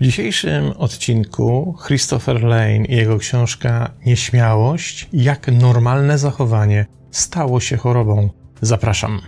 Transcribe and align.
W 0.00 0.04
dzisiejszym 0.04 0.72
odcinku 0.78 1.76
Christopher 1.86 2.42
Lane 2.42 2.84
i 2.88 2.96
jego 2.96 3.18
książka 3.18 3.90
Nieśmiałość 4.06 5.08
jak 5.12 5.48
normalne 5.52 6.18
zachowanie 6.18 6.86
stało 7.10 7.60
się 7.60 7.76
chorobą. 7.76 8.30
Zapraszam. 8.60 9.20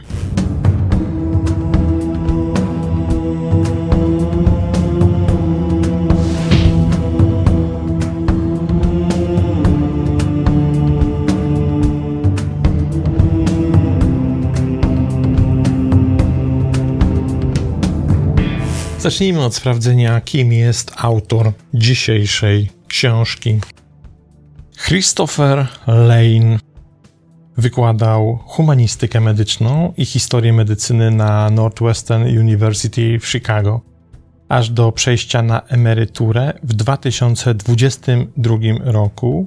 Zacznijmy 19.03 19.45
od 19.45 19.55
sprawdzenia, 19.55 20.21
kim 20.21 20.53
jest 20.53 20.93
autor 20.97 21.53
dzisiejszej 21.75 22.71
książki. 22.89 23.61
Christopher 24.87 25.67
Lane 25.87 26.59
wykładał 27.57 28.39
humanistykę 28.45 29.21
medyczną 29.21 29.93
i 29.97 30.05
historię 30.05 30.53
medycyny 30.53 31.11
na 31.11 31.51
Northwestern 31.51 32.39
University 32.39 33.19
w 33.19 33.27
Chicago, 33.27 33.81
aż 34.49 34.71
do 34.71 34.93
przejścia 34.93 35.43
na 35.43 35.61
emeryturę 35.61 36.53
w 36.63 36.75
2022 36.75 38.57
roku 38.81 39.47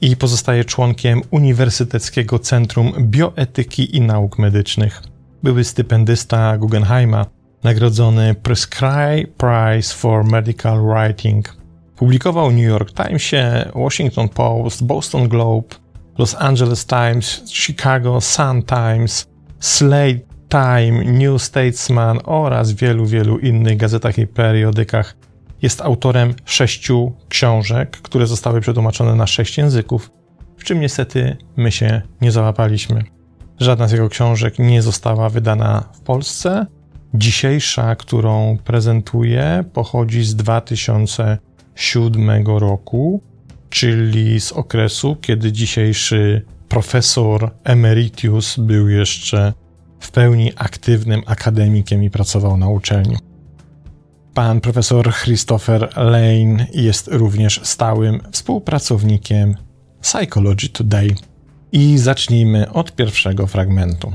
i 0.00 0.16
pozostaje 0.16 0.64
członkiem 0.64 1.22
Uniwersyteckiego 1.30 2.38
Centrum 2.38 2.92
Bioetyki 3.00 3.96
i 3.96 4.00
Nauk 4.00 4.38
Medycznych. 4.38 5.02
Były 5.42 5.64
stypendysta 5.64 6.58
Guggenheima 6.58 7.41
nagrodzony 7.62 8.34
Prescribe 8.34 9.26
Prize 9.36 9.94
for 9.94 10.24
Medical 10.24 10.78
Writing. 10.86 11.56
Publikował 11.96 12.50
w 12.50 12.52
New 12.52 12.64
York 12.64 12.92
Timesie, 12.92 13.70
Washington 13.74 14.28
Post, 14.28 14.84
Boston 14.84 15.28
Globe, 15.28 15.74
Los 16.18 16.36
Angeles 16.38 16.86
Times, 16.86 17.42
Chicago 17.52 18.20
Sun 18.20 18.62
Times, 18.62 19.26
Slate 19.60 20.20
Time, 20.48 21.04
New 21.04 21.42
Statesman 21.42 22.18
oraz 22.24 22.72
wielu, 22.72 23.06
wielu 23.06 23.38
innych 23.38 23.76
gazetach 23.76 24.18
i 24.18 24.26
periodykach. 24.26 25.16
Jest 25.62 25.80
autorem 25.80 26.34
sześciu 26.44 27.12
książek, 27.28 27.90
które 27.90 28.26
zostały 28.26 28.60
przetłumaczone 28.60 29.14
na 29.14 29.26
sześć 29.26 29.58
języków, 29.58 30.10
w 30.56 30.64
czym 30.64 30.80
niestety 30.80 31.36
my 31.56 31.72
się 31.72 32.02
nie 32.20 32.32
załapaliśmy. 32.32 33.04
Żadna 33.60 33.88
z 33.88 33.92
jego 33.92 34.08
książek 34.08 34.58
nie 34.58 34.82
została 34.82 35.28
wydana 35.28 35.84
w 35.94 36.00
Polsce, 36.00 36.66
Dzisiejsza, 37.14 37.96
którą 37.96 38.58
prezentuję, 38.64 39.64
pochodzi 39.72 40.24
z 40.24 40.36
2007 40.36 42.46
roku, 42.46 43.22
czyli 43.70 44.40
z 44.40 44.52
okresu, 44.52 45.16
kiedy 45.20 45.52
dzisiejszy 45.52 46.44
profesor 46.68 47.50
emeritus 47.64 48.58
był 48.58 48.88
jeszcze 48.88 49.52
w 50.00 50.10
pełni 50.10 50.52
aktywnym 50.56 51.22
akademikiem 51.26 52.04
i 52.04 52.10
pracował 52.10 52.56
na 52.56 52.68
uczelni. 52.68 53.16
Pan 54.34 54.60
profesor 54.60 55.14
Christopher 55.14 55.88
Lane 55.96 56.66
jest 56.74 57.08
również 57.08 57.60
stałym 57.62 58.20
współpracownikiem 58.30 59.54
Psychology 60.00 60.68
Today. 60.68 61.14
I 61.72 61.98
zacznijmy 61.98 62.72
od 62.72 62.92
pierwszego 62.92 63.46
fragmentu. 63.46 64.12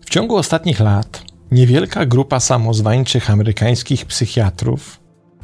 W 0.00 0.10
ciągu 0.10 0.36
ostatnich 0.36 0.80
lat 0.80 1.33
Niewielka 1.54 2.06
grupa 2.06 2.40
samozwańczych 2.40 3.30
amerykańskich 3.30 4.06
psychiatrów 4.06 5.00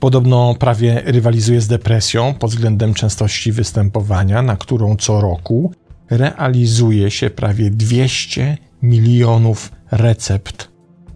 Podobno 0.00 0.54
prawie 0.54 1.02
rywalizuje 1.04 1.60
z 1.60 1.68
depresją 1.68 2.34
pod 2.34 2.50
względem 2.50 2.94
częstości 2.94 3.52
występowania, 3.52 4.42
na 4.42 4.56
którą 4.56 4.96
co 4.96 5.20
roku 5.20 5.72
realizuje 6.10 7.10
się 7.10 7.30
prawie 7.30 7.70
200 7.70 8.58
milionów 8.82 9.72
recept 9.90 10.68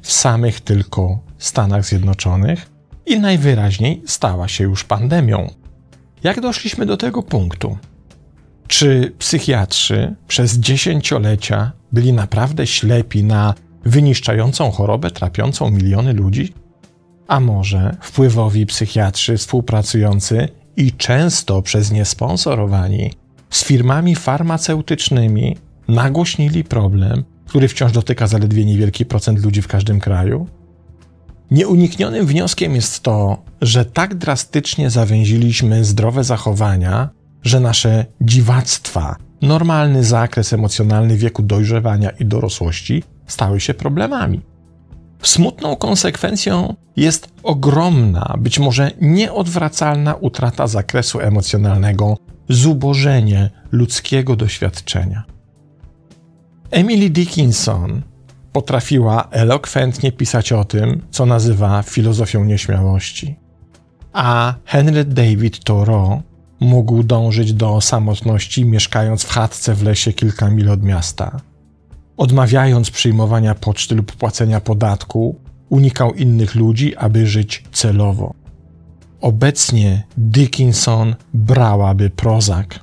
w 0.03 0.13
samych 0.13 0.61
tylko 0.61 1.32
Stanach 1.45 1.85
Zjednoczonych 1.85 2.71
i 3.07 3.21
najwyraźniej 3.21 4.03
stała 4.07 4.49
się 4.49 4.65
już 4.65 4.85
pandemią. 4.85 5.51
Jak 6.23 6.41
doszliśmy 6.41 6.87
do 6.87 6.97
tego 6.97 7.23
punktu? 7.23 7.79
Czy 8.67 9.13
psychiatrzy 9.19 10.15
przez 10.29 10.59
dziesięciolecia 10.59 11.73
byli 11.93 12.13
naprawdę 12.13 12.67
ślepi 12.67 13.25
na 13.25 13.55
wyniszczającą 13.85 14.71
chorobę 14.71 15.11
trapiącą 15.11 15.71
miliony 15.71 16.13
ludzi? 16.13 16.53
A 17.29 17.41
może 17.41 17.97
wpływowi 18.01 18.67
psychiatrzy 18.67 19.37
współpracujący 19.37 20.49
i 20.77 20.93
często 20.93 21.63
przez 21.63 21.93
nie 21.93 22.05
sponsorowani 22.05 23.11
z 23.51 23.65
firmami 23.65 24.15
farmaceutycznymi 24.15 25.57
nagłośnili 25.89 26.65
problem, 26.65 27.25
który 27.47 27.69
wciąż 27.69 27.93
dotyka 27.93 28.27
zaledwie 28.27 28.65
niewielki 28.65 29.05
procent 29.05 29.45
ludzi 29.45 29.63
w 29.63 29.69
każdym 29.69 30.01
kraju? 30.01 30.47
Nieuniknionym 31.53 32.27
wnioskiem 32.27 32.75
jest 32.75 33.03
to, 33.03 33.43
że 33.63 33.85
tak 33.85 34.15
drastycznie 34.15 34.91
zawęziliśmy 34.91 35.85
zdrowe 35.85 36.25
zachowania, 36.25 37.09
że 37.43 37.61
nasze 37.61 38.07
dziwactwa, 38.21 39.17
normalny 39.43 40.05
zakres 40.05 40.53
emocjonalny 40.53 41.17
wieku 41.17 41.43
dojrzewania 41.43 42.11
i 42.11 42.25
dorosłości 42.25 43.03
stały 43.27 43.61
się 43.61 43.75
problemami. 43.75 44.41
Smutną 45.23 45.77
konsekwencją 45.77 46.75
jest 46.97 47.29
ogromna, 47.43 48.35
być 48.39 48.59
może 48.59 48.91
nieodwracalna 49.01 50.15
utrata 50.15 50.67
zakresu 50.67 51.21
emocjonalnego, 51.21 52.17
zubożenie 52.49 53.51
ludzkiego 53.73 54.37
doświadczenia. 54.37 55.25
Emily 56.71 57.11
Dickinson 57.11 58.03
potrafiła 58.53 59.29
elokwentnie 59.31 60.13
pisać 60.13 60.53
o 60.53 60.65
tym, 60.65 61.03
co 61.11 61.27
nazywa 61.27 61.83
filozofią 61.83 62.45
nieśmiałości. 62.45 63.37
A 64.13 64.55
Henry 64.65 65.05
David 65.05 65.65
Thoreau 65.65 66.23
mógł 66.61 67.03
dążyć 67.03 67.53
do 67.53 67.81
samotności, 67.81 68.65
mieszkając 68.65 69.25
w 69.25 69.31
chatce 69.31 69.75
w 69.75 69.83
lesie 69.83 70.13
kilka 70.13 70.51
mil 70.51 70.71
od 70.71 70.83
miasta. 70.83 71.41
odmawiając 72.17 72.91
przyjmowania 72.91 73.55
poczty 73.55 73.95
lub 73.95 74.13
płacenia 74.13 74.61
podatku, 74.61 75.37
unikał 75.69 76.15
innych 76.15 76.55
ludzi, 76.55 76.97
aby 76.97 77.27
żyć 77.27 77.65
celowo. 77.73 78.35
Obecnie 79.21 80.03
Dickinson 80.17 81.15
brałaby 81.35 82.11
prozak. 82.11 82.81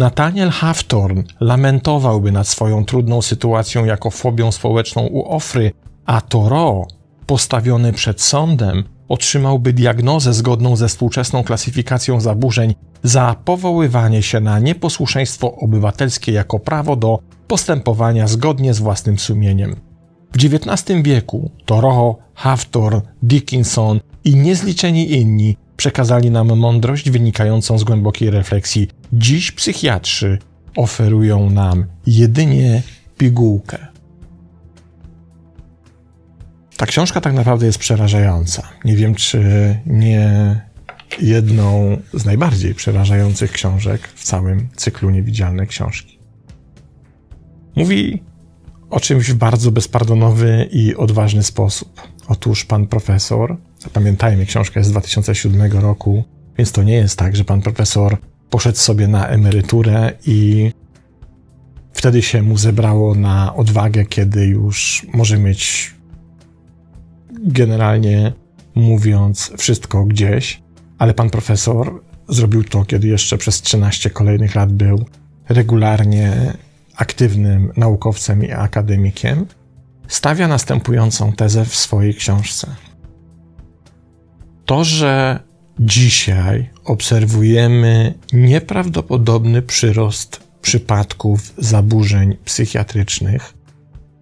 Nathaniel 0.00 0.50
Hawthorne 0.50 1.22
lamentowałby 1.40 2.32
nad 2.32 2.48
swoją 2.48 2.84
trudną 2.84 3.22
sytuacją 3.22 3.84
jako 3.84 4.10
fobią 4.10 4.52
społeczną 4.52 5.06
u 5.06 5.28
ofry, 5.28 5.72
a 6.06 6.20
Thoreau, 6.20 6.86
postawiony 7.26 7.92
przed 7.92 8.20
sądem, 8.22 8.84
otrzymałby 9.08 9.72
diagnozę 9.72 10.34
zgodną 10.34 10.76
ze 10.76 10.88
współczesną 10.88 11.44
klasyfikacją 11.44 12.20
zaburzeń 12.20 12.74
za 13.02 13.36
powoływanie 13.44 14.22
się 14.22 14.40
na 14.40 14.58
nieposłuszeństwo 14.58 15.54
obywatelskie 15.56 16.32
jako 16.32 16.58
prawo 16.58 16.96
do 16.96 17.18
postępowania 17.46 18.28
zgodnie 18.28 18.74
z 18.74 18.78
własnym 18.78 19.18
sumieniem. 19.18 19.76
W 20.32 20.36
XIX 20.44 21.02
wieku 21.02 21.50
Thoreau, 21.64 22.16
Hawthorne, 22.34 23.02
Dickinson 23.22 24.00
i 24.24 24.36
niezliczeni 24.36 25.12
inni 25.12 25.56
przekazali 25.76 26.30
nam 26.30 26.58
mądrość 26.58 27.10
wynikającą 27.10 27.78
z 27.78 27.84
głębokiej 27.84 28.30
refleksji. 28.30 28.99
Dziś 29.12 29.52
psychiatrzy 29.52 30.38
oferują 30.76 31.50
nam 31.50 31.86
jedynie 32.06 32.82
pigułkę. 33.18 33.86
Ta 36.76 36.86
książka 36.86 37.20
tak 37.20 37.34
naprawdę 37.34 37.66
jest 37.66 37.78
przerażająca. 37.78 38.68
Nie 38.84 38.96
wiem, 38.96 39.14
czy 39.14 39.40
nie 39.86 40.60
jedną 41.22 41.96
z 42.14 42.24
najbardziej 42.24 42.74
przerażających 42.74 43.52
książek 43.52 44.08
w 44.14 44.24
całym 44.24 44.68
cyklu 44.76 45.10
Niewidzialne 45.10 45.66
Książki. 45.66 46.18
Mówi 47.76 48.22
o 48.90 49.00
czymś 49.00 49.30
w 49.30 49.34
bardzo 49.34 49.70
bezpardonowy 49.70 50.68
i 50.72 50.96
odważny 50.96 51.42
sposób. 51.42 52.00
Otóż 52.28 52.64
pan 52.64 52.86
profesor, 52.86 53.56
zapamiętajmy, 53.78 54.46
książka 54.46 54.80
jest 54.80 54.88
z 54.88 54.92
2007 54.92 55.72
roku, 55.72 56.24
więc 56.58 56.72
to 56.72 56.82
nie 56.82 56.94
jest 56.94 57.18
tak, 57.18 57.36
że 57.36 57.44
pan 57.44 57.62
profesor 57.62 58.18
poszedł 58.50 58.78
sobie 58.78 59.08
na 59.08 59.26
emeryturę 59.28 60.12
i 60.26 60.72
wtedy 61.92 62.22
się 62.22 62.42
mu 62.42 62.58
zebrało 62.58 63.14
na 63.14 63.54
odwagę, 63.54 64.04
kiedy 64.04 64.46
już 64.46 65.06
może 65.12 65.38
mieć 65.38 65.94
generalnie 67.32 68.32
mówiąc 68.74 69.52
wszystko 69.58 70.04
gdzieś, 70.04 70.62
ale 70.98 71.14
pan 71.14 71.30
profesor 71.30 72.02
zrobił 72.28 72.64
to, 72.64 72.84
kiedy 72.84 73.08
jeszcze 73.08 73.38
przez 73.38 73.62
13 73.62 74.10
kolejnych 74.10 74.54
lat 74.54 74.72
był 74.72 75.04
regularnie 75.48 76.52
aktywnym 76.96 77.72
naukowcem 77.76 78.44
i 78.44 78.52
akademikiem, 78.52 79.46
stawia 80.08 80.48
następującą 80.48 81.32
tezę 81.32 81.64
w 81.64 81.76
swojej 81.76 82.14
książce. 82.14 82.76
To, 84.66 84.84
że 84.84 85.40
dzisiaj 85.78 86.70
obserwujemy 86.90 88.14
nieprawdopodobny 88.32 89.62
przyrost 89.62 90.40
przypadków 90.62 91.54
zaburzeń 91.58 92.36
psychiatrycznych, 92.44 93.54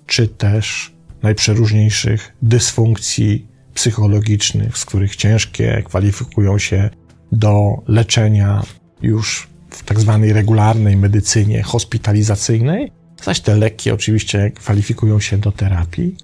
czy 0.06 0.28
też 0.28 0.94
najprzeróżniejszych 1.22 2.36
dysfunkcji 2.42 3.48
psychologicznych, 3.74 4.78
z 4.78 4.84
których 4.84 5.16
ciężkie 5.16 5.82
kwalifikują 5.86 6.58
się 6.58 6.90
do 7.32 7.82
leczenia 7.86 8.62
już 9.02 9.48
w 9.70 9.84
tak 9.84 10.00
zwanej 10.00 10.32
regularnej 10.32 10.96
medycynie 10.96 11.62
hospitalizacyjnej, 11.62 12.92
zaś 13.22 13.40
te 13.40 13.56
lekkie 13.56 13.94
oczywiście 13.94 14.50
kwalifikują 14.50 15.20
się 15.20 15.38
do 15.38 15.52
terapii, 15.52 16.16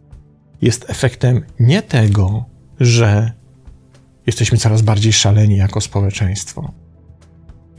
jest 0.63 0.91
efektem 0.91 1.43
nie 1.61 1.83
tego, 1.83 2.45
że 2.81 3.33
jesteśmy 4.27 4.59
coraz 4.59 4.83
bardziej 4.83 5.13
szaleni 5.13 5.57
jako 5.57 5.81
społeczeństwo. 5.81 6.73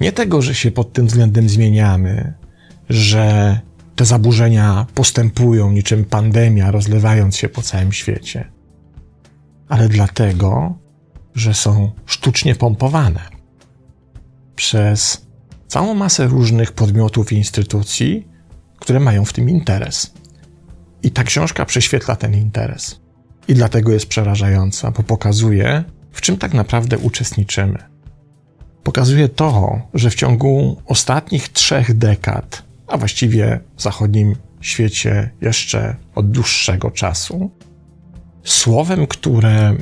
Nie 0.01 0.12
tego, 0.12 0.42
że 0.42 0.56
się 0.56 0.71
pod 0.71 0.94
tym 0.94 1.07
względem 1.07 1.50
zmieniamy, 1.50 2.33
że 2.89 3.59
te 3.95 4.06
zaburzenia 4.06 4.86
postępują 4.94 5.71
niczym 5.71 6.06
pandemia, 6.06 6.71
rozlewając 6.71 7.38
się 7.38 7.50
po 7.50 7.62
całym 7.62 7.92
świecie, 7.92 8.51
ale 9.69 9.89
dlatego, 9.89 10.77
że 11.36 11.53
są 11.53 11.92
sztucznie 12.06 12.56
pompowane 12.56 13.21
przez 14.56 15.25
całą 15.68 15.94
masę 15.94 16.27
różnych 16.27 16.71
podmiotów 16.71 17.31
i 17.31 17.36
instytucji, 17.36 18.27
które 18.80 19.00
mają 19.00 19.25
w 19.25 19.33
tym 19.33 19.50
interes. 19.50 20.13
I 21.03 21.12
ta 21.12 21.24
książka 21.24 21.65
prześwietla 21.65 22.15
ten 22.15 22.33
interes. 22.33 23.00
I 23.47 23.53
dlatego 23.53 23.92
jest 23.92 24.07
przerażająca, 24.07 24.92
bo 24.92 25.03
pokazuje, 25.03 25.83
w 26.16 26.22
czym 26.22 26.38
tak 26.38 26.54
naprawdę 26.54 26.98
uczestniczymy. 26.98 27.78
Pokazuje 28.84 29.30
to, 29.30 29.82
że 29.94 30.10
w 30.10 30.16
ciągu 30.16 30.82
ostatnich 30.86 31.50
trzech 31.50 31.98
dekad, 31.98 32.64
a 32.88 32.98
właściwie 32.98 33.60
w 33.76 33.82
zachodnim 33.82 34.36
świecie 34.62 35.30
jeszcze 35.42 35.96
od 36.16 36.32
dłuższego 36.32 36.92
czasu, 36.92 37.52
słowem, 38.44 39.08
które 39.08 39.76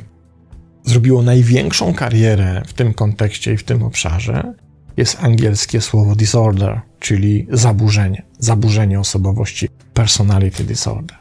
zrobiło 0.84 1.22
największą 1.22 1.94
karierę 1.94 2.62
w 2.66 2.72
tym 2.72 2.94
kontekście 2.94 3.52
i 3.52 3.56
w 3.56 3.64
tym 3.64 3.82
obszarze, 3.82 4.54
jest 4.96 5.18
angielskie 5.20 5.80
słowo 5.80 6.14
disorder, 6.14 6.80
czyli 6.98 7.46
zaburzenie, 7.50 8.22
zaburzenie 8.38 9.00
osobowości, 9.00 9.68
personality 9.94 10.64
disorder. 10.64 11.18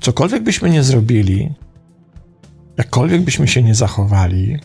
Cokolwiek 0.00 0.42
byśmy 0.42 0.70
nie 0.70 0.82
zrobili, 0.82 1.54
jakkolwiek 2.78 3.22
byśmy 3.22 3.48
się 3.48 3.62
nie 3.62 3.74
zachowali, 3.74 4.58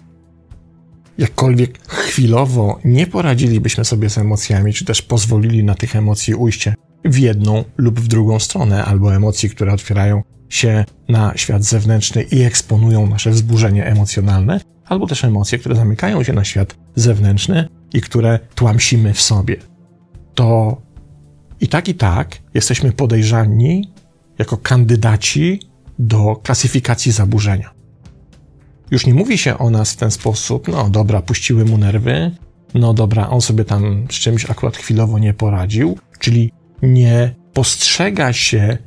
jakkolwiek 1.18 1.88
chwilowo 1.88 2.80
nie 2.86 3.08
poradzilibyśmy 3.08 3.86
sobie 3.86 4.10
z 4.10 4.18
emocjami, 4.18 4.74
czy 4.74 4.86
też 4.86 5.02
pozwolili 5.02 5.64
na 5.64 5.76
tych 5.76 5.96
emocji 5.96 6.36
ujście 6.36 6.76
w 7.06 7.18
jedną 7.18 7.64
lub 7.78 8.00
w 8.00 8.08
drugą 8.08 8.40
stronę, 8.40 8.86
albo 8.86 9.16
emocji, 9.16 9.50
które 9.50 9.74
otwierają 9.74 10.24
się 10.50 10.86
na 11.10 11.34
świat 11.36 11.64
zewnętrzny 11.64 12.24
i 12.24 12.42
eksponują 12.42 13.08
nasze 13.08 13.32
wzburzenie 13.32 13.86
emocjonalne, 13.86 14.60
albo 14.86 15.08
też 15.08 15.24
emocje, 15.24 15.60
które 15.60 15.76
zamykają 15.76 16.24
się 16.24 16.34
na 16.34 16.44
świat 16.44 16.76
zewnętrzny 16.96 17.68
i 17.94 18.02
które 18.02 18.40
tłamsimy 18.56 19.14
w 19.14 19.22
sobie. 19.22 19.56
To 20.36 20.82
i 21.62 21.68
tak, 21.68 21.88
i 21.88 21.96
tak 21.96 22.38
jesteśmy 22.54 22.92
podejrzani 22.92 23.92
jako 24.40 24.58
kandydaci 24.58 25.60
do 26.00 26.36
klasyfikacji 26.36 27.12
zaburzenia. 27.12 27.77
Już 28.92 29.06
nie 29.06 29.14
mówi 29.14 29.38
się 29.38 29.58
o 29.58 29.70
nas 29.70 29.94
w 29.94 29.96
ten 29.96 30.12
sposób, 30.12 30.68
no 30.68 30.90
dobra, 30.90 31.22
puściły 31.22 31.66
mu 31.66 31.78
nerwy, 31.78 32.32
no 32.74 32.94
dobra, 32.94 33.30
on 33.30 33.42
sobie 33.42 33.66
tam 33.66 34.08
z 34.12 34.14
czymś 34.14 34.50
akurat 34.50 34.78
chwilowo 34.78 35.20
nie 35.20 35.34
poradził, 35.34 35.98
czyli 36.20 36.52
nie 36.82 37.36
postrzega 37.54 38.34
się 38.34 38.78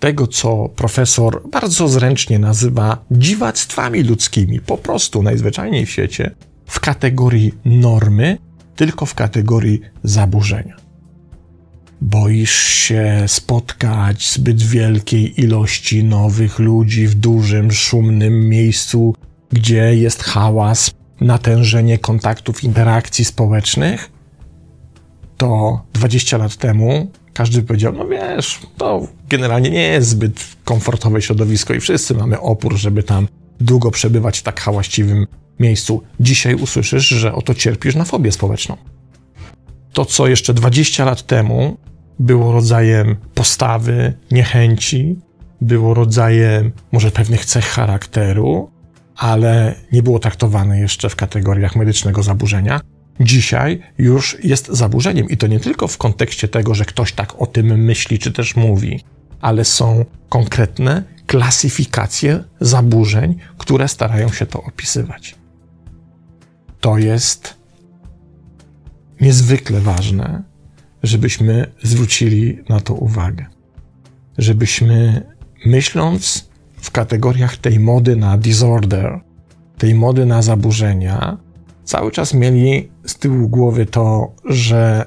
tego, 0.00 0.26
co 0.26 0.68
profesor 0.68 1.42
bardzo 1.50 1.88
zręcznie 1.88 2.38
nazywa 2.38 3.04
dziwactwami 3.10 4.02
ludzkimi, 4.02 4.60
po 4.60 4.78
prostu 4.78 5.22
najzwyczajniej 5.22 5.86
w 5.86 5.90
świecie, 5.90 6.34
w 6.66 6.80
kategorii 6.80 7.54
normy, 7.64 8.38
tylko 8.76 9.06
w 9.06 9.14
kategorii 9.14 9.80
zaburzenia. 10.02 10.76
Boisz 12.00 12.58
się 12.58 13.24
spotkać 13.26 14.32
zbyt 14.32 14.62
wielkiej 14.62 15.40
ilości 15.40 16.04
nowych 16.04 16.58
ludzi 16.58 17.06
w 17.06 17.14
dużym, 17.14 17.72
szumnym 17.72 18.48
miejscu, 18.48 19.14
gdzie 19.52 19.96
jest 19.96 20.22
hałas, 20.22 20.90
natężenie 21.20 21.98
kontaktów, 21.98 22.64
interakcji 22.64 23.24
społecznych? 23.24 24.10
To 25.36 25.80
20 25.92 26.36
lat 26.38 26.56
temu 26.56 27.10
każdy 27.32 27.62
powiedział, 27.62 27.92
no 27.92 28.06
wiesz, 28.06 28.60
to 28.76 29.06
generalnie 29.28 29.70
nie 29.70 29.82
jest 29.82 30.08
zbyt 30.08 30.56
komfortowe 30.64 31.22
środowisko 31.22 31.74
i 31.74 31.80
wszyscy 31.80 32.14
mamy 32.14 32.40
opór, 32.40 32.76
żeby 32.76 33.02
tam 33.02 33.28
długo 33.60 33.90
przebywać 33.90 34.38
w 34.38 34.42
tak 34.42 34.60
hałaśliwym 34.60 35.26
miejscu. 35.60 36.02
Dzisiaj 36.20 36.54
usłyszysz, 36.54 37.08
że 37.08 37.34
oto 37.34 37.54
cierpisz 37.54 37.94
na 37.94 38.04
fobię 38.04 38.32
społeczną. 38.32 38.76
To, 39.92 40.04
co 40.04 40.28
jeszcze 40.28 40.54
20 40.54 41.04
lat 41.04 41.26
temu 41.26 41.76
było 42.18 42.52
rodzajem 42.52 43.16
postawy, 43.34 44.12
niechęci, 44.30 45.16
było 45.60 45.94
rodzajem 45.94 46.72
może 46.92 47.10
pewnych 47.10 47.44
cech 47.44 47.64
charakteru, 47.64 48.70
ale 49.20 49.74
nie 49.92 50.02
było 50.02 50.18
traktowane 50.18 50.80
jeszcze 50.80 51.08
w 51.08 51.16
kategoriach 51.16 51.76
medycznego 51.76 52.22
zaburzenia, 52.22 52.80
dzisiaj 53.20 53.82
już 53.98 54.44
jest 54.44 54.68
zaburzeniem. 54.68 55.28
I 55.28 55.36
to 55.36 55.46
nie 55.46 55.60
tylko 55.60 55.88
w 55.88 55.98
kontekście 55.98 56.48
tego, 56.48 56.74
że 56.74 56.84
ktoś 56.84 57.12
tak 57.12 57.42
o 57.42 57.46
tym 57.46 57.66
myśli 57.66 58.18
czy 58.18 58.32
też 58.32 58.56
mówi, 58.56 59.04
ale 59.40 59.64
są 59.64 60.04
konkretne 60.28 61.02
klasyfikacje 61.26 62.44
zaburzeń, 62.60 63.38
które 63.58 63.88
starają 63.88 64.32
się 64.32 64.46
to 64.46 64.62
opisywać. 64.62 65.34
To 66.80 66.98
jest 66.98 67.54
niezwykle 69.20 69.80
ważne, 69.80 70.42
żebyśmy 71.02 71.72
zwrócili 71.82 72.58
na 72.68 72.80
to 72.80 72.94
uwagę. 72.94 73.46
żebyśmy 74.38 75.22
myśląc 75.66 76.49
w 76.80 76.90
kategoriach 76.90 77.56
tej 77.56 77.80
mody 77.80 78.16
na 78.16 78.38
disorder, 78.38 79.20
tej 79.78 79.94
mody 79.94 80.26
na 80.26 80.42
zaburzenia, 80.42 81.38
cały 81.84 82.10
czas 82.10 82.34
mieli 82.34 82.90
z 83.04 83.14
tyłu 83.14 83.48
głowy 83.48 83.86
to, 83.86 84.32
że 84.44 85.06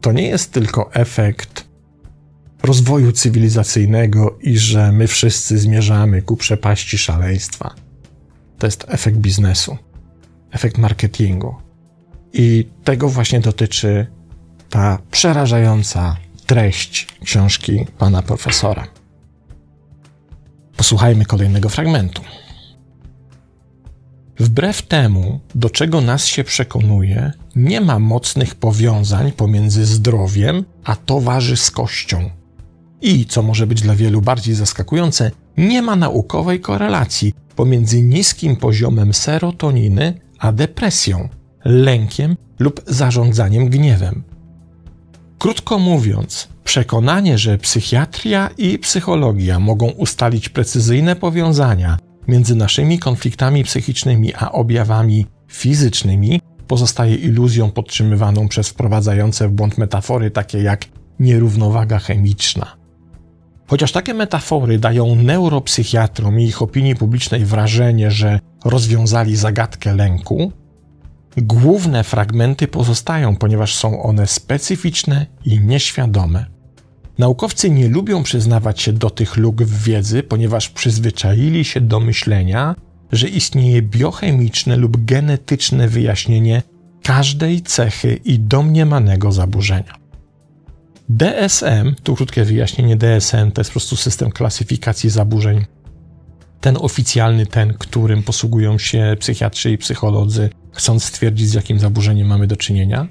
to 0.00 0.12
nie 0.12 0.28
jest 0.28 0.52
tylko 0.52 0.94
efekt 0.94 1.66
rozwoju 2.62 3.12
cywilizacyjnego 3.12 4.38
i 4.40 4.58
że 4.58 4.92
my 4.92 5.06
wszyscy 5.06 5.58
zmierzamy 5.58 6.22
ku 6.22 6.36
przepaści 6.36 6.98
szaleństwa. 6.98 7.74
To 8.58 8.66
jest 8.66 8.84
efekt 8.88 9.16
biznesu, 9.16 9.76
efekt 10.50 10.78
marketingu. 10.78 11.54
I 12.32 12.68
tego 12.84 13.08
właśnie 13.08 13.40
dotyczy 13.40 14.06
ta 14.70 14.98
przerażająca 15.10 16.16
treść 16.46 17.06
książki 17.24 17.86
pana 17.98 18.22
profesora. 18.22 18.86
Posłuchajmy 20.76 21.24
kolejnego 21.24 21.68
fragmentu. 21.68 22.22
Wbrew 24.40 24.82
temu, 24.82 25.40
do 25.54 25.70
czego 25.70 26.00
nas 26.00 26.26
się 26.26 26.44
przekonuje, 26.44 27.32
nie 27.56 27.80
ma 27.80 27.98
mocnych 27.98 28.54
powiązań 28.54 29.32
pomiędzy 29.32 29.86
zdrowiem 29.86 30.64
a 30.84 30.96
towarzyskością. 30.96 32.30
I, 33.02 33.26
co 33.26 33.42
może 33.42 33.66
być 33.66 33.82
dla 33.82 33.94
wielu 33.94 34.20
bardziej 34.20 34.54
zaskakujące, 34.54 35.30
nie 35.56 35.82
ma 35.82 35.96
naukowej 35.96 36.60
korelacji 36.60 37.34
pomiędzy 37.56 38.02
niskim 38.02 38.56
poziomem 38.56 39.14
serotoniny 39.14 40.20
a 40.38 40.52
depresją, 40.52 41.28
lękiem 41.64 42.36
lub 42.58 42.82
zarządzaniem 42.86 43.68
gniewem. 43.68 44.22
Krótko 45.38 45.78
mówiąc, 45.78 46.48
przekonanie, 46.64 47.38
że 47.38 47.58
psychiatria 47.58 48.50
i 48.58 48.78
psychologia 48.78 49.60
mogą 49.60 49.86
ustalić 49.90 50.48
precyzyjne 50.48 51.16
powiązania 51.16 51.98
między 52.28 52.54
naszymi 52.54 52.98
konfliktami 52.98 53.64
psychicznymi 53.64 54.34
a 54.34 54.52
objawami 54.52 55.26
fizycznymi 55.48 56.40
pozostaje 56.66 57.14
iluzją 57.14 57.70
podtrzymywaną 57.70 58.48
przez 58.48 58.68
wprowadzające 58.68 59.48
w 59.48 59.52
błąd 59.52 59.78
metafory 59.78 60.30
takie 60.30 60.62
jak 60.62 60.84
nierównowaga 61.20 61.98
chemiczna. 61.98 62.76
Chociaż 63.66 63.92
takie 63.92 64.14
metafory 64.14 64.78
dają 64.78 65.14
neuropsychiatrom 65.14 66.40
i 66.40 66.44
ich 66.44 66.62
opinii 66.62 66.96
publicznej 66.96 67.44
wrażenie, 67.44 68.10
że 68.10 68.40
rozwiązali 68.64 69.36
zagadkę 69.36 69.94
lęku, 69.94 70.52
główne 71.36 72.04
fragmenty 72.04 72.68
pozostają, 72.68 73.36
ponieważ 73.36 73.74
są 73.74 74.02
one 74.02 74.26
specyficzne 74.26 75.26
i 75.44 75.60
nieświadome. 75.60 76.46
Naukowcy 77.18 77.70
nie 77.70 77.88
lubią 77.88 78.22
przyznawać 78.22 78.82
się 78.82 78.92
do 78.92 79.10
tych 79.10 79.36
luk 79.36 79.62
w 79.62 79.82
wiedzy, 79.82 80.22
ponieważ 80.22 80.68
przyzwyczaili 80.68 81.64
się 81.64 81.80
do 81.80 82.00
myślenia, 82.00 82.74
że 83.12 83.28
istnieje 83.28 83.82
biochemiczne 83.82 84.76
lub 84.76 85.04
genetyczne 85.04 85.88
wyjaśnienie 85.88 86.62
każdej 87.02 87.62
cechy 87.62 88.20
i 88.24 88.38
domniemanego 88.38 89.32
zaburzenia. 89.32 89.94
DSM, 91.08 91.94
tu 92.02 92.16
krótkie 92.16 92.44
wyjaśnienie 92.44 92.96
DSM, 92.96 93.52
to 93.52 93.60
jest 93.60 93.70
po 93.70 93.72
prostu 93.72 93.96
system 93.96 94.30
klasyfikacji 94.30 95.10
zaburzeń. 95.10 95.64
Ten 96.66 96.76
oficjalny, 96.80 97.46
ten, 97.46 97.74
którym 97.74 98.22
posługują 98.22 98.78
się 98.78 99.16
psychiatrzy 99.20 99.70
i 99.70 99.78
psycholodzy, 99.78 100.50
chcąc 100.72 101.04
stwierdzić, 101.04 101.48
z 101.48 101.54
jakim 101.54 101.78
zaburzeniem 101.78 102.26
mamy 102.26 102.46
do 102.46 102.56
czynienia 102.56 103.08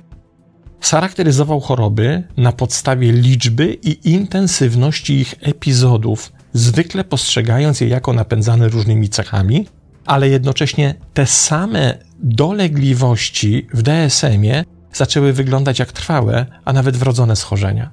charakteryzował 0.81 1.59
choroby 1.59 2.23
na 2.37 2.51
podstawie 2.51 3.11
liczby 3.11 3.73
i 3.73 4.09
intensywności 4.11 5.13
ich 5.13 5.35
epizodów, 5.41 6.31
zwykle 6.53 7.03
postrzegając 7.03 7.81
je 7.81 7.87
jako 7.87 8.13
napędzane 8.13 8.67
różnymi 8.67 9.09
cechami, 9.09 9.67
ale 10.05 10.29
jednocześnie 10.29 10.95
te 11.13 11.25
same 11.25 11.97
dolegliwości 12.19 13.67
w 13.73 13.81
DSM-ie 13.81 14.63
zaczęły 14.93 15.33
wyglądać 15.33 15.79
jak 15.79 15.91
trwałe, 15.91 16.45
a 16.65 16.73
nawet 16.73 16.97
wrodzone 16.97 17.35
schorzenia. 17.35 17.91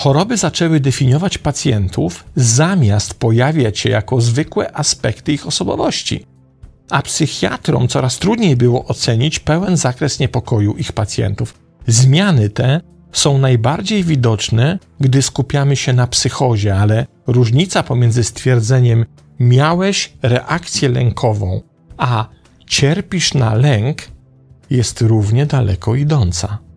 Choroby 0.00 0.36
zaczęły 0.36 0.80
definiować 0.80 1.38
pacjentów 1.38 2.24
zamiast 2.36 3.14
pojawiać 3.14 3.78
się 3.78 3.90
jako 3.90 4.20
zwykłe 4.20 4.76
aspekty 4.76 5.32
ich 5.32 5.46
osobowości. 5.46 6.26
A 6.90 7.02
psychiatrom 7.02 7.88
coraz 7.88 8.18
trudniej 8.18 8.56
było 8.56 8.84
ocenić 8.84 9.38
pełen 9.38 9.76
zakres 9.76 10.18
niepokoju 10.18 10.76
ich 10.76 10.92
pacjentów, 10.92 11.54
Zmiany 11.86 12.50
te 12.50 12.80
są 13.12 13.38
najbardziej 13.38 14.04
widoczne, 14.04 14.78
gdy 15.00 15.22
skupiamy 15.22 15.76
się 15.76 15.92
na 15.92 16.06
psychozie, 16.06 16.76
ale 16.76 17.06
różnica 17.26 17.82
pomiędzy 17.82 18.24
stwierdzeniem 18.24 19.06
miałeś 19.40 20.12
reakcję 20.22 20.88
lękową, 20.88 21.60
a 21.96 22.28
cierpisz 22.66 23.34
na 23.34 23.54
lęk 23.54 24.02
jest 24.70 25.00
równie 25.00 25.46
daleko 25.46 25.94
idąca. 25.94 26.69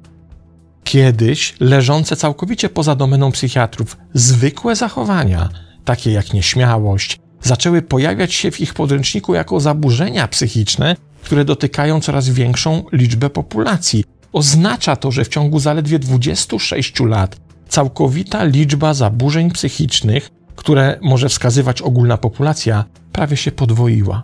Kiedyś 0.83 1.55
leżące 1.59 2.15
całkowicie 2.15 2.69
poza 2.69 2.95
domeną 2.95 3.31
psychiatrów 3.31 3.97
zwykłe 4.13 4.75
zachowania, 4.75 5.49
takie 5.85 6.11
jak 6.11 6.33
nieśmiałość, 6.33 7.19
zaczęły 7.41 7.81
pojawiać 7.81 8.33
się 8.33 8.51
w 8.51 8.61
ich 8.61 8.73
podręczniku 8.73 9.33
jako 9.33 9.59
zaburzenia 9.59 10.27
psychiczne, 10.27 10.95
które 11.23 11.45
dotykają 11.45 12.01
coraz 12.01 12.29
większą 12.29 12.83
liczbę 12.91 13.29
populacji, 13.29 14.03
Oznacza 14.33 14.95
to, 14.95 15.11
że 15.11 15.25
w 15.25 15.29
ciągu 15.29 15.59
zaledwie 15.59 15.99
26 15.99 16.99
lat 16.99 17.37
całkowita 17.67 18.43
liczba 18.43 18.93
zaburzeń 18.93 19.51
psychicznych, 19.51 20.29
które 20.55 20.99
może 21.01 21.29
wskazywać 21.29 21.81
ogólna 21.81 22.17
populacja, 22.17 22.85
prawie 23.11 23.37
się 23.37 23.51
podwoiła. 23.51 24.23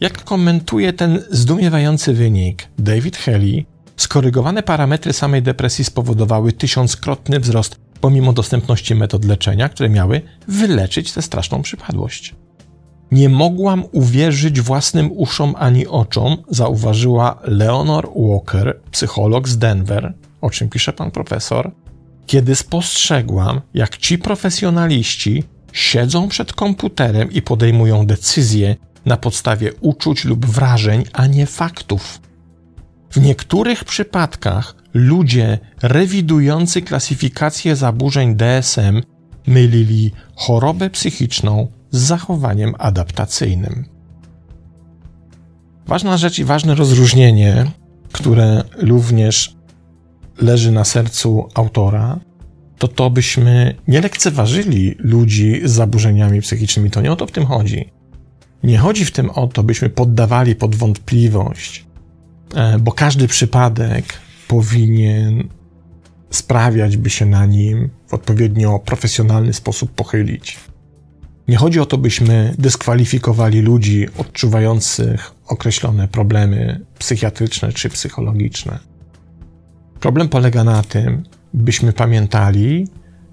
Jak 0.00 0.24
komentuje 0.24 0.92
ten 0.92 1.22
zdumiewający 1.30 2.12
wynik 2.12 2.68
David 2.78 3.16
Haley, 3.16 3.66
skorygowane 4.02 4.62
parametry 4.62 5.12
samej 5.12 5.42
depresji 5.42 5.84
spowodowały 5.84 6.52
tysiąckrotny 6.52 7.40
wzrost 7.40 7.76
pomimo 8.00 8.32
dostępności 8.32 8.94
metod 8.94 9.24
leczenia, 9.24 9.68
które 9.68 9.88
miały 9.88 10.22
wyleczyć 10.48 11.12
tę 11.12 11.22
straszną 11.22 11.62
przypadłość. 11.62 12.34
Nie 13.12 13.28
mogłam 13.28 13.84
uwierzyć 13.92 14.60
własnym 14.60 15.12
uszom 15.12 15.54
ani 15.58 15.86
oczom, 15.86 16.36
zauważyła 16.48 17.38
Leonor 17.44 18.08
Walker, 18.16 18.80
psycholog 18.90 19.48
z 19.48 19.58
Denver, 19.58 20.14
o 20.40 20.50
czym 20.50 20.68
pisze 20.68 20.92
pan 20.92 21.10
profesor, 21.10 21.70
kiedy 22.26 22.54
spostrzegłam, 22.54 23.60
jak 23.74 23.96
ci 23.96 24.18
profesjonaliści 24.18 25.44
siedzą 25.72 26.28
przed 26.28 26.52
komputerem 26.52 27.32
i 27.32 27.42
podejmują 27.42 28.06
decyzje 28.06 28.76
na 29.06 29.16
podstawie 29.16 29.72
uczuć 29.80 30.24
lub 30.24 30.46
wrażeń, 30.46 31.04
a 31.12 31.26
nie 31.26 31.46
faktów. 31.46 32.29
W 33.10 33.20
niektórych 33.20 33.84
przypadkach 33.84 34.74
ludzie 34.94 35.58
rewidujący 35.82 36.82
klasyfikację 36.82 37.76
zaburzeń 37.76 38.36
DSM 38.36 39.02
mylili 39.46 40.10
chorobę 40.34 40.90
psychiczną 40.90 41.68
z 41.90 41.98
zachowaniem 41.98 42.74
adaptacyjnym. 42.78 43.84
Ważna 45.86 46.16
rzecz 46.16 46.38
i 46.38 46.44
ważne 46.44 46.74
rozróżnienie, 46.74 47.70
które 48.12 48.64
również 48.76 49.56
leży 50.40 50.72
na 50.72 50.84
sercu 50.84 51.48
autora, 51.54 52.20
to 52.78 52.88
to 52.88 53.10
byśmy 53.10 53.74
nie 53.88 54.00
lekceważyli 54.00 54.94
ludzi 54.98 55.60
z 55.64 55.70
zaburzeniami 55.70 56.40
psychicznymi. 56.40 56.90
To 56.90 57.00
nie 57.00 57.12
o 57.12 57.16
to 57.16 57.26
w 57.26 57.32
tym 57.32 57.46
chodzi. 57.46 57.90
Nie 58.62 58.78
chodzi 58.78 59.04
w 59.04 59.10
tym 59.10 59.30
o 59.30 59.46
to, 59.46 59.62
byśmy 59.62 59.90
poddawali 59.90 60.54
pod 60.54 60.74
wątpliwość, 60.74 61.86
bo 62.80 62.92
każdy 62.92 63.28
przypadek 63.28 64.04
powinien 64.48 65.48
sprawiać, 66.30 66.96
by 66.96 67.10
się 67.10 67.26
na 67.26 67.46
nim 67.46 67.90
w 68.06 68.14
odpowiednio 68.14 68.78
profesjonalny 68.78 69.52
sposób 69.52 69.90
pochylić. 69.90 70.58
Nie 71.48 71.56
chodzi 71.56 71.80
o 71.80 71.86
to, 71.86 71.98
byśmy 71.98 72.54
dyskwalifikowali 72.58 73.60
ludzi 73.60 74.06
odczuwających 74.18 75.34
określone 75.46 76.08
problemy 76.08 76.80
psychiatryczne 76.98 77.72
czy 77.72 77.88
psychologiczne. 77.88 78.78
Problem 80.00 80.28
polega 80.28 80.64
na 80.64 80.82
tym, 80.82 81.22
byśmy 81.54 81.92
pamiętali, 81.92 82.88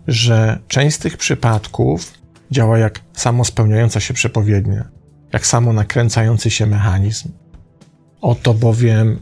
że 0.08 0.60
część 0.68 0.96
z 0.96 1.00
tych 1.00 1.18
przypadków 1.18 2.14
działa 2.52 2.78
jak 2.78 3.00
samospełniająca 3.14 4.00
się 4.00 4.14
przepowiednia, 4.14 4.90
jak 5.34 5.48
samo 5.48 5.74
nakręcający 5.74 6.50
się 6.50 6.66
mechanizm. 6.66 7.30
Oto 8.22 8.54
bowiem 8.54 9.22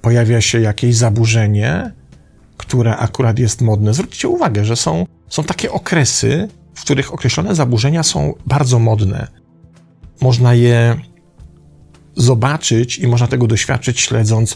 pojawia 0.00 0.40
się 0.40 0.60
jakieś 0.60 0.96
zaburzenie, 0.96 1.92
które 2.56 2.96
akurat 2.96 3.38
jest 3.38 3.60
modne. 3.60 3.94
Zwróćcie 3.94 4.28
uwagę, 4.28 4.64
że 4.64 4.76
są, 4.76 5.06
są 5.28 5.44
takie 5.44 5.72
okresy, 5.72 6.48
w 6.74 6.80
których 6.80 7.14
określone 7.14 7.54
zaburzenia 7.54 8.02
są 8.02 8.34
bardzo 8.46 8.78
modne. 8.78 9.26
Można 10.20 10.54
je 10.54 10.96
zobaczyć 12.16 12.98
i 12.98 13.06
można 13.06 13.26
tego 13.26 13.46
doświadczyć 13.46 14.00
śledząc 14.00 14.54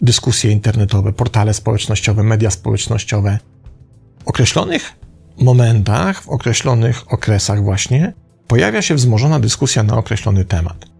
dyskusje 0.00 0.50
internetowe, 0.50 1.12
portale 1.12 1.54
społecznościowe, 1.54 2.22
media 2.22 2.50
społecznościowe. 2.50 3.38
Określonych 4.24 4.92
momentach, 5.38 6.22
w 6.22 6.28
określonych 6.28 7.12
okresach 7.12 7.64
właśnie, 7.64 8.12
pojawia 8.46 8.82
się 8.82 8.94
wzmożona 8.94 9.40
dyskusja 9.40 9.82
na 9.82 9.96
określony 9.96 10.44
temat. 10.44 10.91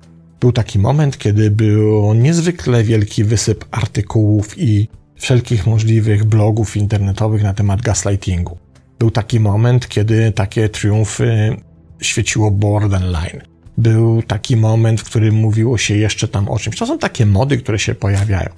Był 0.42 0.52
taki 0.52 0.78
moment, 0.78 1.18
kiedy 1.18 1.50
był 1.50 2.14
niezwykle 2.14 2.84
wielki 2.84 3.24
wysyp 3.24 3.64
artykułów 3.70 4.58
i 4.58 4.88
wszelkich 5.14 5.66
możliwych 5.66 6.24
blogów 6.24 6.76
internetowych 6.76 7.42
na 7.42 7.54
temat 7.54 7.82
gaslightingu. 7.82 8.58
Był 8.98 9.10
taki 9.10 9.40
moment, 9.40 9.88
kiedy 9.88 10.32
takie 10.32 10.68
triumfy 10.68 11.56
świeciło 12.00 12.50
borderline. 12.50 13.40
Był 13.78 14.22
taki 14.22 14.56
moment, 14.56 15.00
w 15.00 15.04
którym 15.04 15.34
mówiło 15.34 15.78
się 15.78 15.96
jeszcze 15.96 16.28
tam 16.28 16.48
o 16.48 16.58
czymś. 16.58 16.76
To 16.76 16.86
są 16.86 16.98
takie 16.98 17.26
mody, 17.26 17.58
które 17.58 17.78
się 17.78 17.94
pojawiają. 17.94 18.48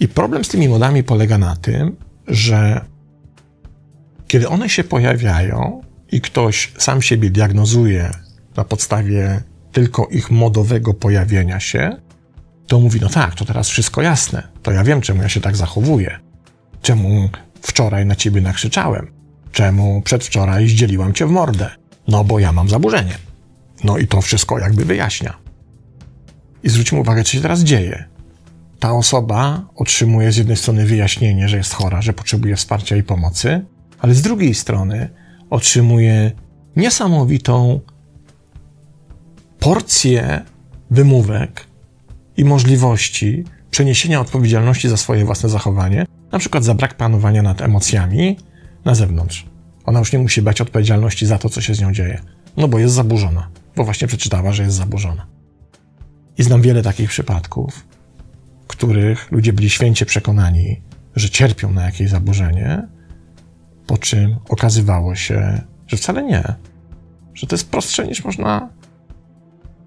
I 0.00 0.08
problem 0.08 0.44
z 0.44 0.48
tymi 0.48 0.68
modami 0.68 1.02
polega 1.02 1.38
na 1.38 1.56
tym, 1.56 1.96
że 2.28 2.84
kiedy 4.28 4.48
one 4.48 4.68
się 4.68 4.84
pojawiają 4.84 5.82
i 6.12 6.20
ktoś 6.20 6.72
sam 6.78 7.02
siebie 7.02 7.30
diagnozuje 7.30 8.10
na 8.56 8.64
podstawie 8.64 9.42
tylko 9.76 10.06
ich 10.06 10.30
modowego 10.30 10.94
pojawienia 10.94 11.60
się, 11.60 11.96
to 12.66 12.80
mówi: 12.80 13.00
No 13.00 13.08
tak, 13.08 13.34
to 13.34 13.44
teraz 13.44 13.68
wszystko 13.68 14.02
jasne. 14.02 14.48
To 14.62 14.72
ja 14.72 14.84
wiem, 14.84 15.00
czemu 15.00 15.22
ja 15.22 15.28
się 15.28 15.40
tak 15.40 15.56
zachowuję. 15.56 16.18
Czemu 16.82 17.28
wczoraj 17.60 18.06
na 18.06 18.16
ciebie 18.16 18.40
nakrzyczałem. 18.40 19.12
Czemu 19.52 20.02
przedwczoraj 20.02 20.68
zdzieliłam 20.68 21.12
cię 21.12 21.26
w 21.26 21.30
mordę. 21.30 21.70
No 22.08 22.24
bo 22.24 22.38
ja 22.38 22.52
mam 22.52 22.68
zaburzenie. 22.68 23.18
No 23.84 23.98
i 23.98 24.06
to 24.06 24.20
wszystko 24.20 24.58
jakby 24.58 24.84
wyjaśnia. 24.84 25.36
I 26.62 26.68
zwróćmy 26.68 27.00
uwagę, 27.00 27.24
co 27.24 27.30
się 27.30 27.40
teraz 27.40 27.60
dzieje. 27.60 28.04
Ta 28.78 28.92
osoba 28.92 29.68
otrzymuje 29.74 30.32
z 30.32 30.36
jednej 30.36 30.56
strony 30.56 30.86
wyjaśnienie, 30.86 31.48
że 31.48 31.56
jest 31.56 31.74
chora, 31.74 32.02
że 32.02 32.12
potrzebuje 32.12 32.56
wsparcia 32.56 32.96
i 32.96 33.02
pomocy, 33.02 33.64
ale 33.98 34.14
z 34.14 34.22
drugiej 34.22 34.54
strony 34.54 35.10
otrzymuje 35.50 36.32
niesamowitą 36.76 37.80
porcję 39.66 40.44
wymówek 40.90 41.66
i 42.36 42.44
możliwości 42.44 43.44
przeniesienia 43.70 44.20
odpowiedzialności 44.20 44.88
za 44.88 44.96
swoje 44.96 45.24
własne 45.24 45.48
zachowanie, 45.48 46.06
na 46.32 46.38
przykład 46.38 46.64
za 46.64 46.74
brak 46.74 46.94
panowania 46.94 47.42
nad 47.42 47.62
emocjami 47.62 48.36
na 48.84 48.94
zewnątrz. 48.94 49.46
Ona 49.84 49.98
już 49.98 50.12
nie 50.12 50.18
musi 50.18 50.42
bać 50.42 50.60
odpowiedzialności 50.60 51.26
za 51.26 51.38
to, 51.38 51.48
co 51.48 51.60
się 51.60 51.74
z 51.74 51.80
nią 51.80 51.92
dzieje, 51.92 52.20
no 52.56 52.68
bo 52.68 52.78
jest 52.78 52.94
zaburzona, 52.94 53.48
bo 53.76 53.84
właśnie 53.84 54.08
przeczytała, 54.08 54.52
że 54.52 54.62
jest 54.62 54.76
zaburzona. 54.76 55.26
I 56.38 56.42
znam 56.42 56.62
wiele 56.62 56.82
takich 56.82 57.10
przypadków, 57.10 57.86
w 58.64 58.66
których 58.66 59.32
ludzie 59.32 59.52
byli 59.52 59.70
święcie 59.70 60.06
przekonani, 60.06 60.80
że 61.16 61.30
cierpią 61.30 61.72
na 61.72 61.84
jakieś 61.84 62.10
zaburzenie, 62.10 62.88
po 63.86 63.98
czym 63.98 64.36
okazywało 64.48 65.14
się, 65.14 65.60
że 65.86 65.96
wcale 65.96 66.22
nie, 66.22 66.54
że 67.34 67.46
to 67.46 67.54
jest 67.54 67.70
prostsze 67.70 68.06
niż 68.06 68.24
można 68.24 68.76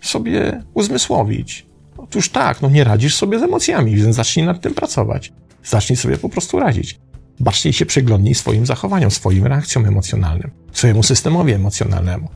sobie 0.01 0.63
uzmysłowić. 0.73 1.65
Otóż 1.97 2.29
tak, 2.29 2.61
no 2.61 2.69
nie 2.69 2.83
radzisz 2.83 3.15
sobie 3.15 3.39
z 3.39 3.43
emocjami, 3.43 3.95
więc 3.95 4.15
zacznij 4.15 4.45
nad 4.45 4.61
tym 4.61 4.73
pracować. 4.73 5.33
Zacznij 5.63 5.97
sobie 5.97 6.17
po 6.17 6.29
prostu 6.29 6.59
radzić. 6.59 6.99
Baczniej 7.39 7.73
się 7.73 7.85
przyglądnij 7.85 8.35
swoim 8.35 8.65
zachowaniom, 8.65 9.11
swoim 9.11 9.45
reakcjom 9.45 9.85
emocjonalnym, 9.85 10.51
swojemu 10.71 11.03
systemowi 11.03 11.53
emocjonalnemu. 11.53 12.29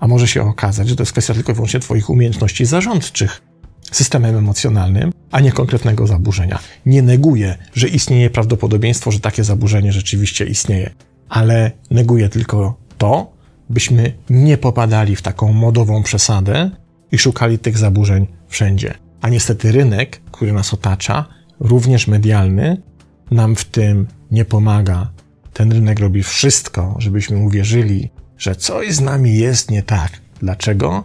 A 0.00 0.08
może 0.08 0.28
się 0.28 0.42
okazać, 0.42 0.88
że 0.88 0.96
to 0.96 1.02
jest 1.02 1.12
kwestia 1.12 1.34
tylko 1.34 1.52
i 1.52 1.54
wyłącznie 1.54 1.80
Twoich 1.80 2.10
umiejętności 2.10 2.64
zarządczych 2.64 3.42
systemem 3.90 4.36
emocjonalnym, 4.36 5.12
a 5.30 5.40
nie 5.40 5.52
konkretnego 5.52 6.06
zaburzenia. 6.06 6.58
Nie 6.86 7.02
neguję, 7.02 7.56
że 7.74 7.88
istnieje 7.88 8.30
prawdopodobieństwo, 8.30 9.10
że 9.10 9.20
takie 9.20 9.44
zaburzenie 9.44 9.92
rzeczywiście 9.92 10.44
istnieje, 10.44 10.94
ale 11.28 11.70
neguję 11.90 12.28
tylko 12.28 12.76
to, 12.98 13.32
byśmy 13.70 14.12
nie 14.30 14.58
popadali 14.58 15.16
w 15.16 15.22
taką 15.22 15.52
modową 15.52 16.02
przesadę 16.02 16.70
i 17.14 17.18
szukali 17.18 17.58
tych 17.58 17.78
zaburzeń 17.78 18.26
wszędzie. 18.48 18.94
A 19.20 19.28
niestety 19.28 19.72
rynek, 19.72 20.20
który 20.32 20.52
nas 20.52 20.74
otacza, 20.74 21.24
również 21.60 22.06
medialny, 22.06 22.82
nam 23.30 23.56
w 23.56 23.64
tym 23.64 24.06
nie 24.30 24.44
pomaga. 24.44 25.10
Ten 25.52 25.72
rynek 25.72 26.00
robi 26.00 26.22
wszystko, 26.22 26.96
żebyśmy 26.98 27.38
uwierzyli, 27.38 28.10
że 28.38 28.56
coś 28.56 28.92
z 28.92 29.00
nami 29.00 29.34
jest 29.34 29.70
nie 29.70 29.82
tak. 29.82 30.12
Dlaczego? 30.40 31.04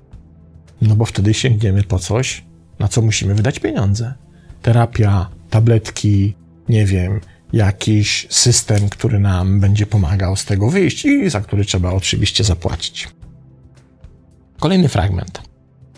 No 0.82 0.96
bo 0.96 1.06
wtedy 1.06 1.34
sięgniemy 1.34 1.84
po 1.84 2.00
coś, 2.00 2.44
na 2.80 2.88
co 2.88 3.02
musimy 3.02 3.36
wydać 3.36 3.60
pieniądze. 3.60 4.14
Terapia, 4.62 5.30
tabletki, 5.50 6.36
nie 6.70 6.86
wiem, 6.86 7.20
jakiś 7.54 8.28
system, 8.30 8.90
który 8.90 9.20
nam 9.20 9.60
będzie 9.60 9.86
pomagał 9.86 10.36
z 10.36 10.46
tego 10.46 10.70
wyjść 10.70 11.06
i 11.06 11.30
za 11.30 11.42
który 11.42 11.66
trzeba 11.66 11.92
oczywiście 11.92 12.44
zapłacić. 12.44 13.10
Kolejny 14.60 14.90
fragment. 14.90 15.49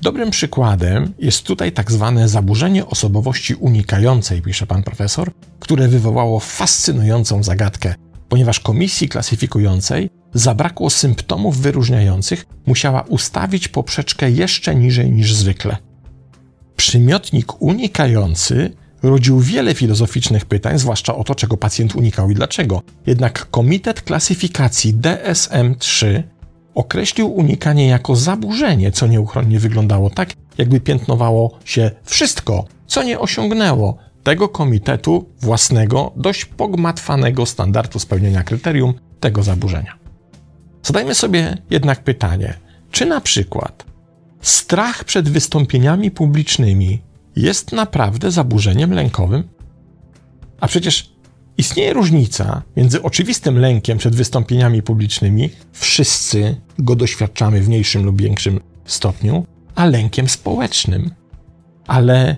Dobrym 0.01 0.31
przykładem 0.31 1.13
jest 1.19 1.43
tutaj 1.43 1.71
tak 1.71 1.91
zwane 1.91 2.29
zaburzenie 2.29 2.85
osobowości 2.85 3.55
unikającej, 3.55 4.41
pisze 4.41 4.67
pan 4.67 4.83
profesor, 4.83 5.31
które 5.59 5.87
wywołało 5.87 6.39
fascynującą 6.39 7.43
zagadkę, 7.43 7.95
ponieważ 8.29 8.59
komisji 8.59 9.09
klasyfikującej 9.09 10.09
zabrakło 10.33 10.89
symptomów 10.89 11.57
wyróżniających, 11.57 12.45
musiała 12.65 13.01
ustawić 13.01 13.67
poprzeczkę 13.67 14.31
jeszcze 14.31 14.75
niżej 14.75 15.11
niż 15.11 15.33
zwykle. 15.33 15.77
Przymiotnik 16.75 17.61
unikający 17.61 18.71
rodził 19.03 19.39
wiele 19.39 19.75
filozoficznych 19.75 20.45
pytań, 20.45 20.79
zwłaszcza 20.79 21.15
o 21.15 21.23
to, 21.23 21.35
czego 21.35 21.57
pacjent 21.57 21.95
unikał 21.95 22.29
i 22.29 22.35
dlaczego. 22.35 22.81
Jednak 23.07 23.49
Komitet 23.49 24.01
Klasyfikacji 24.01 24.93
DSM-3 24.93 26.23
określił 26.75 27.33
unikanie 27.33 27.87
jako 27.87 28.15
zaburzenie, 28.15 28.91
co 28.91 29.07
nieuchronnie 29.07 29.59
wyglądało 29.59 30.09
tak, 30.09 30.33
jakby 30.57 30.79
piętnowało 30.79 31.59
się 31.65 31.91
wszystko, 32.03 32.65
co 32.87 33.03
nie 33.03 33.19
osiągnęło 33.19 33.97
tego 34.23 34.49
komitetu 34.49 35.29
własnego, 35.41 36.11
dość 36.15 36.45
pogmatwanego 36.45 37.45
standardu 37.45 37.99
spełnienia 37.99 38.43
kryterium 38.43 38.93
tego 39.19 39.43
zaburzenia. 39.43 39.97
Zadajmy 40.83 41.15
sobie 41.15 41.57
jednak 41.69 42.03
pytanie, 42.03 42.53
czy 42.91 43.05
na 43.05 43.21
przykład 43.21 43.85
strach 44.41 45.03
przed 45.03 45.29
wystąpieniami 45.29 46.11
publicznymi 46.11 47.01
jest 47.35 47.71
naprawdę 47.71 48.31
zaburzeniem 48.31 48.93
lękowym? 48.93 49.43
A 50.59 50.67
przecież 50.67 51.10
istnieje 51.61 51.93
różnica 51.93 52.61
między 52.77 53.03
oczywistym 53.03 53.59
lękiem 53.59 53.97
przed 53.97 54.15
wystąpieniami 54.15 54.81
publicznymi, 54.81 55.49
wszyscy 55.73 56.55
go 56.79 56.95
doświadczamy 56.95 57.61
w 57.61 57.67
mniejszym 57.67 58.03
lub 58.05 58.21
większym 58.21 58.59
stopniu, 58.85 59.45
a 59.75 59.85
lękiem 59.85 60.29
społecznym. 60.29 61.11
Ale 61.87 62.37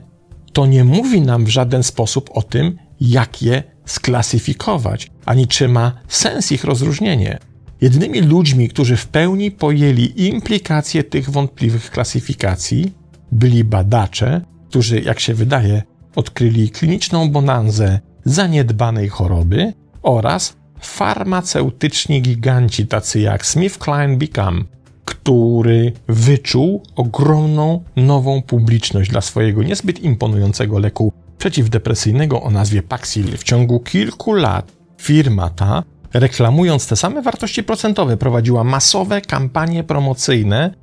to 0.54 0.66
nie 0.66 0.84
mówi 0.84 1.22
nam 1.22 1.46
w 1.46 1.50
żaden 1.50 1.84
sposób 1.84 2.30
o 2.34 2.42
tym, 2.42 2.78
jak 3.02 3.42
je 3.42 3.64
sklasyfikować, 3.86 5.12
ani 5.26 5.48
czy 5.48 5.68
ma 5.68 5.94
sens 6.08 6.52
ich 6.52 6.64
rozróżnienie. 6.64 7.40
Jedynymi 7.82 8.22
ludźmi, 8.22 8.70
którzy 8.70 8.98
w 8.98 9.08
pełni 9.08 9.52
pojęli 9.52 10.14
implikacje 10.16 11.04
tych 11.04 11.30
wątpliwych 11.30 11.92
klasyfikacji, 11.92 12.92
byli 13.32 13.64
badacze, 13.64 14.42
którzy, 14.70 15.02
jak 15.02 15.20
się 15.20 15.34
wydaje, 15.34 15.84
odkryli 16.16 16.70
kliniczną 16.70 17.30
bonanzę 17.30 18.00
zaniedbanej 18.26 19.10
choroby 19.10 19.74
oraz 20.02 20.56
farmaceutyczni 20.80 22.22
giganci 22.22 22.88
tacy 22.88 23.20
jak 23.20 23.46
SmithKline 23.46 24.18
Beckham, 24.18 24.66
który 25.06 25.94
wyczuł 26.08 26.84
ogromną 26.96 27.84
nową 27.96 28.42
publiczność 28.42 29.10
dla 29.10 29.22
swojego 29.22 29.64
niezbyt 29.64 30.00
imponującego 30.00 30.80
leku 30.80 31.14
przeciwdepresyjnego 31.38 32.42
o 32.42 32.52
nazwie 32.52 32.84
Paxil. 32.84 33.38
W 33.38 33.44
ciągu 33.44 33.80
kilku 33.80 34.34
lat 34.34 34.72
firma 35.02 35.50
ta, 35.50 35.84
reklamując 36.14 36.88
te 36.88 36.96
same 36.96 37.22
wartości 37.22 37.64
procentowe, 37.64 38.18
prowadziła 38.18 38.64
masowe 38.64 39.22
kampanie 39.22 39.84
promocyjne 39.84 40.83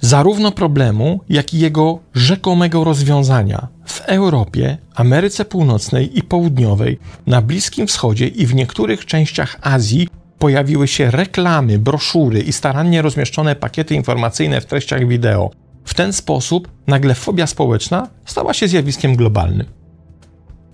zarówno 0.00 0.52
problemu, 0.52 1.20
jak 1.28 1.54
i 1.54 1.58
jego 1.58 1.98
rzekomego 2.14 2.84
rozwiązania 2.84 3.68
w 3.84 4.00
Europie, 4.00 4.78
Ameryce 4.94 5.44
Północnej 5.44 6.18
i 6.18 6.22
Południowej, 6.22 6.98
na 7.26 7.42
Bliskim 7.42 7.86
Wschodzie 7.86 8.26
i 8.28 8.46
w 8.46 8.54
niektórych 8.54 9.06
częściach 9.06 9.58
Azji 9.62 10.08
pojawiły 10.38 10.88
się 10.88 11.10
reklamy, 11.10 11.78
broszury 11.78 12.40
i 12.40 12.52
starannie 12.52 13.02
rozmieszczone 13.02 13.56
pakiety 13.56 13.94
informacyjne 13.94 14.60
w 14.60 14.66
treściach 14.66 15.08
wideo. 15.08 15.50
W 15.84 15.94
ten 15.94 16.12
sposób 16.12 16.68
nagle 16.86 17.14
fobia 17.14 17.46
społeczna 17.46 18.08
stała 18.24 18.54
się 18.54 18.68
zjawiskiem 18.68 19.16
globalnym. 19.16 19.66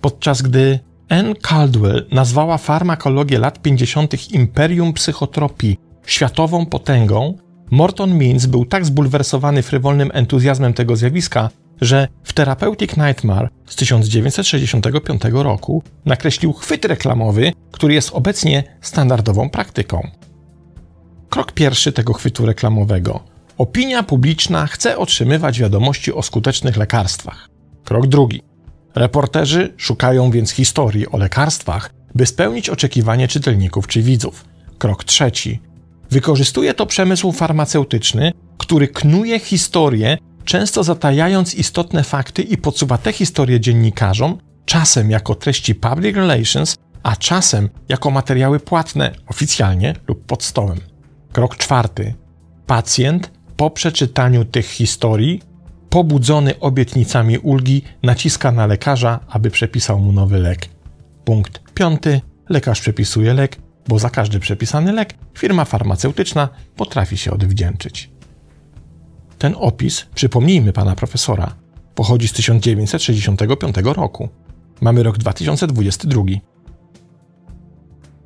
Podczas 0.01 0.41
gdy 0.41 0.79
Anne 1.09 1.35
Caldwell 1.35 2.07
nazwała 2.11 2.57
farmakologię 2.57 3.39
lat 3.39 3.61
50. 3.61 4.31
imperium 4.31 4.93
psychotropii, 4.93 5.77
światową 6.05 6.65
potęgą, 6.65 7.37
Morton 7.71 8.17
Means 8.17 8.45
był 8.45 8.65
tak 8.65 8.85
zbulwersowany 8.85 9.63
frywolnym 9.63 10.11
entuzjazmem 10.13 10.73
tego 10.73 10.95
zjawiska, 10.95 11.49
że 11.81 12.07
w 12.23 12.33
Therapeutic 12.33 12.97
Nightmare 12.97 13.49
z 13.65 13.75
1965 13.75 15.21
roku 15.31 15.83
nakreślił 16.05 16.53
chwyt 16.53 16.85
reklamowy, 16.85 17.51
który 17.71 17.93
jest 17.93 18.09
obecnie 18.13 18.63
standardową 18.81 19.49
praktyką. 19.49 20.07
Krok 21.29 21.51
pierwszy 21.51 21.91
tego 21.91 22.13
chwytu 22.13 22.45
reklamowego. 22.45 23.23
Opinia 23.57 24.03
publiczna 24.03 24.67
chce 24.67 24.97
otrzymywać 24.97 25.59
wiadomości 25.59 26.13
o 26.13 26.21
skutecznych 26.21 26.77
lekarstwach. 26.77 27.49
Krok 27.83 28.07
drugi. 28.07 28.41
Reporterzy 28.95 29.73
szukają 29.77 30.31
więc 30.31 30.51
historii 30.51 31.07
o 31.07 31.17
lekarstwach, 31.17 31.93
by 32.15 32.25
spełnić 32.25 32.69
oczekiwanie 32.69 33.27
czytelników 33.27 33.87
czy 33.87 34.01
widzów. 34.01 34.45
Krok 34.77 35.03
trzeci. 35.03 35.59
Wykorzystuje 36.11 36.73
to 36.73 36.85
przemysł 36.85 37.31
farmaceutyczny, 37.31 38.31
który 38.57 38.87
knuje 38.87 39.39
historię, 39.39 40.17
często 40.45 40.83
zatajając 40.83 41.55
istotne 41.55 42.03
fakty 42.03 42.41
i 42.41 42.57
podsuwa 42.57 42.97
te 42.97 43.13
historie 43.13 43.59
dziennikarzom, 43.59 44.37
czasem 44.65 45.11
jako 45.11 45.35
treści 45.35 45.75
public 45.75 46.15
relations, 46.15 46.75
a 47.03 47.15
czasem 47.15 47.69
jako 47.89 48.11
materiały 48.11 48.59
płatne, 48.59 49.11
oficjalnie 49.27 49.95
lub 50.07 50.25
pod 50.25 50.43
stołem. 50.43 50.79
Krok 51.31 51.57
czwarty. 51.57 52.13
Pacjent 52.65 53.31
po 53.57 53.69
przeczytaniu 53.69 54.45
tych 54.45 54.65
historii, 54.65 55.41
pobudzony 55.89 56.59
obietnicami 56.59 57.37
ulgi, 57.37 57.81
naciska 58.03 58.51
na 58.51 58.65
lekarza, 58.67 59.19
aby 59.27 59.49
przepisał 59.49 59.99
mu 59.99 60.11
nowy 60.11 60.39
lek. 60.39 60.69
Punkt 61.25 61.73
piąty. 61.73 62.21
Lekarz 62.49 62.81
przepisuje 62.81 63.33
lek, 63.33 63.57
bo 63.87 63.99
za 63.99 64.09
każdy 64.09 64.39
przepisany 64.39 64.93
lek 64.93 65.13
firma 65.37 65.65
farmaceutyczna 65.65 66.49
potrafi 66.75 67.17
się 67.17 67.31
odwdzięczyć. 67.31 68.11
Ten 69.37 69.55
opis, 69.57 70.05
przypomnijmy 70.15 70.73
pana 70.73 70.95
profesora, 70.95 71.55
pochodzi 71.95 72.27
z 72.27 72.33
1965 72.33 73.75
roku. 73.83 74.29
Mamy 74.81 75.03
rok 75.03 75.17
2022. 75.17 76.23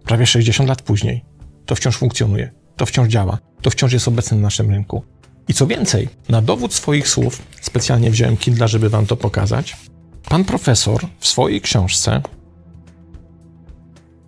Prawie 0.04 0.26
60 0.26 0.70
lat 0.70 0.82
później. 0.82 1.24
To 1.66 1.76
wciąż 1.76 1.98
funkcjonuje, 1.98 2.52
to 2.76 2.86
wciąż 2.86 3.08
działa, 3.08 3.38
to 3.62 3.70
wciąż 3.70 3.94
jest 3.94 4.08
obecne 4.08 4.38
na 4.38 4.44
naszym 4.44 4.70
rynku. 4.70 5.04
I 5.48 5.54
co 5.54 5.68
więcej, 5.68 6.10
na 6.30 6.42
dowód 6.42 6.74
swoich 6.74 7.08
słów, 7.08 7.42
specjalnie 7.62 8.12
wziąłem 8.12 8.38
Kindle, 8.38 8.68
żeby 8.68 8.90
wam 8.90 9.06
to 9.06 9.18
pokazać, 9.18 9.78
pan 10.30 10.44
profesor 10.44 11.08
w 11.20 11.28
swojej 11.28 11.62
książce 11.62 12.22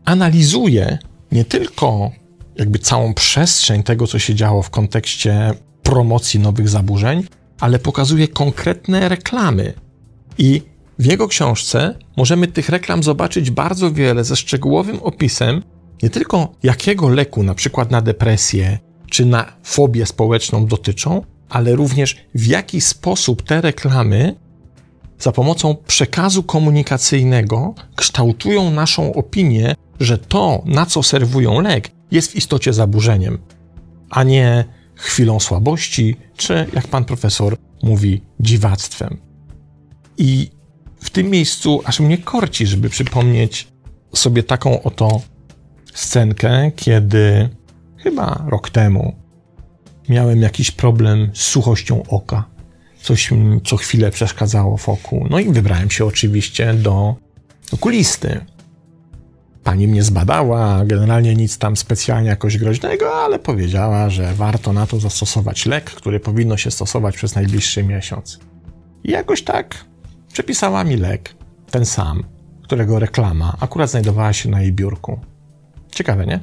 analizuje 0.06 0.98
nie 1.34 1.46
tylko 1.46 2.12
jakby 2.56 2.80
całą 2.80 3.14
przestrzeń 3.14 3.84
tego, 3.84 4.08
co 4.08 4.20
się 4.20 4.36
działo 4.36 4.62
w 4.62 4.70
kontekście 4.70 5.54
promocji 5.84 6.40
nowych 6.40 6.70
zaburzeń, 6.70 7.24
ale 7.60 7.80
pokazuje 7.80 8.28
konkretne 8.28 9.10
reklamy. 9.10 9.74
I 10.38 10.62
w 11.00 11.06
jego 11.06 11.28
książce 11.28 11.96
możemy 12.18 12.48
tych 12.48 12.70
reklam 12.70 13.04
zobaczyć 13.04 13.52
bardzo 13.52 13.92
wiele 13.92 14.24
ze 14.24 14.36
szczegółowym 14.36 15.00
opisem 15.00 15.64
nie 16.04 16.10
tylko 16.10 16.54
jakiego 16.64 17.10
leku, 17.10 17.44
na 17.44 17.56
przykład 17.56 17.92
na 17.92 18.02
depresję 18.02 18.80
czy 19.10 19.26
na 19.26 19.54
fobię 19.64 20.06
społeczną 20.06 20.66
dotyczą, 20.66 21.22
ale 21.50 21.76
również 21.76 22.18
w 22.36 22.48
jaki 22.48 22.82
sposób 22.82 23.42
te 23.42 23.62
reklamy 23.62 24.36
za 25.24 25.32
pomocą 25.32 25.76
przekazu 25.88 26.44
komunikacyjnego 26.44 27.74
kształtują 27.96 28.72
naszą 28.72 29.14
opinię, 29.14 29.76
że 30.00 30.18
to, 30.18 30.62
na 30.66 30.86
co 30.86 31.04
serwują 31.04 31.62
lek, 31.62 31.92
jest 32.12 32.32
w 32.32 32.36
istocie 32.36 32.74
zaburzeniem, 32.74 33.38
a 34.10 34.24
nie 34.24 34.66
chwilą 34.96 35.40
słabości, 35.40 36.16
czy 36.38 36.66
jak 36.74 36.88
pan 36.88 37.06
profesor 37.06 37.58
mówi, 37.84 38.22
dziwactwem. 38.40 39.18
I 40.18 40.50
w 41.00 41.10
tym 41.10 41.30
miejscu 41.30 41.82
aż 41.86 42.00
mnie 42.00 42.18
korci, 42.18 42.68
żeby 42.68 42.90
przypomnieć 42.90 43.68
sobie 44.16 44.44
taką 44.44 44.84
oto 44.84 45.22
scenkę, 45.94 46.72
kiedy 46.76 47.50
chyba 47.98 48.46
rok 48.48 48.70
temu 48.70 49.16
miałem 50.10 50.42
jakiś 50.42 50.72
problem 50.72 51.32
z 51.34 51.42
suchością 51.42 52.04
oka. 52.08 52.53
Coś 53.04 53.32
mi 53.32 53.62
co 53.62 53.78
chwilę 53.78 54.12
przeszkadzało 54.12 54.78
w 54.78 54.90
oku. 54.90 55.28
No 55.30 55.40
i 55.40 55.52
wybrałem 55.52 55.92
się 55.92 56.06
oczywiście 56.06 56.74
do 56.74 57.16
okulisty. 57.72 58.46
Pani 59.64 59.88
mnie 59.88 60.04
zbadała, 60.04 60.86
generalnie 60.86 61.36
nic 61.36 61.58
tam 61.58 61.78
specjalnie 61.78 62.30
jakoś 62.30 62.58
groźnego, 62.58 63.14
ale 63.14 63.40
powiedziała, 63.40 64.10
że 64.10 64.34
warto 64.34 64.74
na 64.74 64.88
to 64.88 65.00
zastosować 65.00 65.66
lek, 65.66 65.84
który 65.86 66.20
powinno 66.20 66.58
się 66.58 66.72
stosować 66.72 67.16
przez 67.16 67.36
najbliższy 67.36 67.84
miesiąc. 67.84 68.40
I 69.04 69.12
jakoś 69.12 69.44
tak 69.44 69.86
przepisała 70.34 70.84
mi 70.84 70.98
lek, 70.98 71.36
ten 71.72 71.86
sam, 71.86 72.24
którego 72.64 73.00
reklama 73.00 73.58
akurat 73.60 73.90
znajdowała 73.90 74.34
się 74.34 74.50
na 74.50 74.62
jej 74.62 74.74
biurku. 74.74 75.20
Ciekawe, 75.92 76.26
nie? 76.26 76.40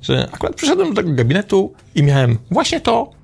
Że 0.00 0.28
akurat 0.32 0.54
przyszedłem 0.54 0.88
do 0.88 1.02
tego 1.02 1.14
gabinetu 1.14 1.72
i 1.94 2.02
miałem 2.02 2.38
właśnie 2.50 2.80
to, 2.80 3.19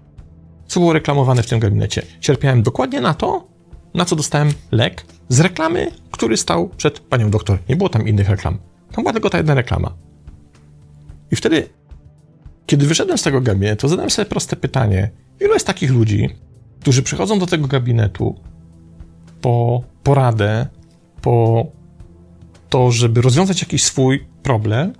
co 0.66 0.80
było 0.80 0.92
reklamowane 0.92 1.42
w 1.42 1.46
tym 1.46 1.58
gabinecie. 1.58 2.02
Cierpiałem 2.20 2.62
dokładnie 2.62 3.00
na 3.00 3.14
to, 3.14 3.48
na 3.94 4.04
co 4.04 4.16
dostałem 4.16 4.52
lek 4.72 5.06
z 5.28 5.40
reklamy, 5.40 5.90
który 6.10 6.36
stał 6.36 6.68
przed 6.68 7.00
panią 7.00 7.30
doktor. 7.30 7.58
Nie 7.68 7.76
było 7.76 7.88
tam 7.88 8.08
innych 8.08 8.28
reklam. 8.28 8.58
Tam 8.92 9.04
była 9.04 9.12
tylko 9.12 9.30
ta 9.30 9.38
jedna 9.38 9.54
reklama. 9.54 9.94
I 11.30 11.36
wtedy, 11.36 11.68
kiedy 12.66 12.86
wyszedłem 12.86 13.18
z 13.18 13.22
tego 13.22 13.40
gabinetu, 13.40 13.88
zadałem 13.88 14.10
sobie 14.10 14.26
proste 14.26 14.56
pytanie: 14.56 15.10
ilu 15.40 15.54
jest 15.54 15.66
takich 15.66 15.90
ludzi, 15.90 16.28
którzy 16.80 17.02
przychodzą 17.02 17.38
do 17.38 17.46
tego 17.46 17.66
gabinetu 17.66 18.34
po 19.40 19.82
poradę, 20.02 20.66
po 21.22 21.66
to, 22.68 22.90
żeby 22.90 23.22
rozwiązać 23.22 23.62
jakiś 23.62 23.84
swój 23.84 24.26
problem, 24.42 24.92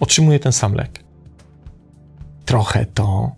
otrzymuje 0.00 0.38
ten 0.38 0.52
sam 0.52 0.74
lek? 0.74 1.04
Trochę 2.44 2.86
to 2.86 3.32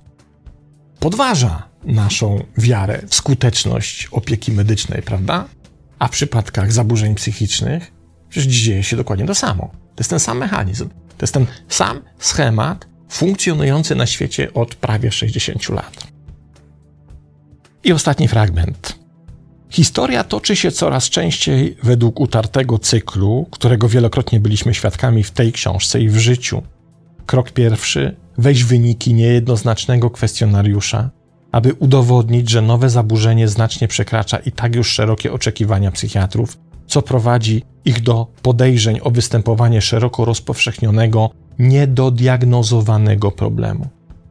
podważa 1.00 1.65
naszą 1.86 2.44
wiarę 2.58 3.02
w 3.08 3.14
skuteczność 3.14 4.08
opieki 4.10 4.52
medycznej, 4.52 5.02
prawda? 5.02 5.48
A 5.98 6.08
w 6.08 6.10
przypadkach 6.10 6.72
zaburzeń 6.72 7.14
psychicznych 7.14 7.92
przecież 8.28 8.52
dzieje 8.52 8.82
się 8.82 8.96
dokładnie 8.96 9.26
to 9.26 9.34
samo. 9.34 9.70
To 9.72 10.00
jest 10.00 10.10
ten 10.10 10.20
sam 10.20 10.38
mechanizm. 10.38 10.88
To 10.88 11.22
jest 11.22 11.34
ten 11.34 11.46
sam 11.68 12.00
schemat 12.18 12.86
funkcjonujący 13.08 13.94
na 13.94 14.06
świecie 14.06 14.52
od 14.54 14.74
prawie 14.74 15.12
60 15.12 15.68
lat. 15.68 16.06
I 17.84 17.92
ostatni 17.92 18.28
fragment. 18.28 18.98
Historia 19.70 20.24
toczy 20.24 20.56
się 20.56 20.70
coraz 20.70 21.10
częściej 21.10 21.76
według 21.82 22.20
utartego 22.20 22.78
cyklu, 22.78 23.46
którego 23.50 23.88
wielokrotnie 23.88 24.40
byliśmy 24.40 24.74
świadkami 24.74 25.22
w 25.22 25.30
tej 25.30 25.52
książce 25.52 26.00
i 26.00 26.08
w 26.08 26.18
życiu. 26.18 26.62
Krok 27.26 27.50
pierwszy: 27.50 28.16
weź 28.38 28.64
wyniki 28.64 29.14
niejednoznacznego 29.14 30.10
kwestionariusza, 30.10 31.10
aby 31.56 31.74
udowodnić, 31.74 32.50
że 32.50 32.62
nowe 32.62 32.90
zaburzenie 32.90 33.48
znacznie 33.48 33.88
przekracza 33.88 34.38
i 34.38 34.52
tak 34.52 34.76
już 34.76 34.88
szerokie 34.88 35.32
oczekiwania 35.32 35.90
psychiatrów 35.90 36.58
co 36.86 37.02
prowadzi 37.02 37.62
ich 37.84 38.02
do 38.02 38.26
podejrzeń 38.42 38.98
o 39.02 39.10
występowanie 39.10 39.80
szeroko 39.80 40.24
rozpowszechnionego, 40.24 41.30
niedodiagnozowanego 41.58 43.30
problemu. 43.30 43.88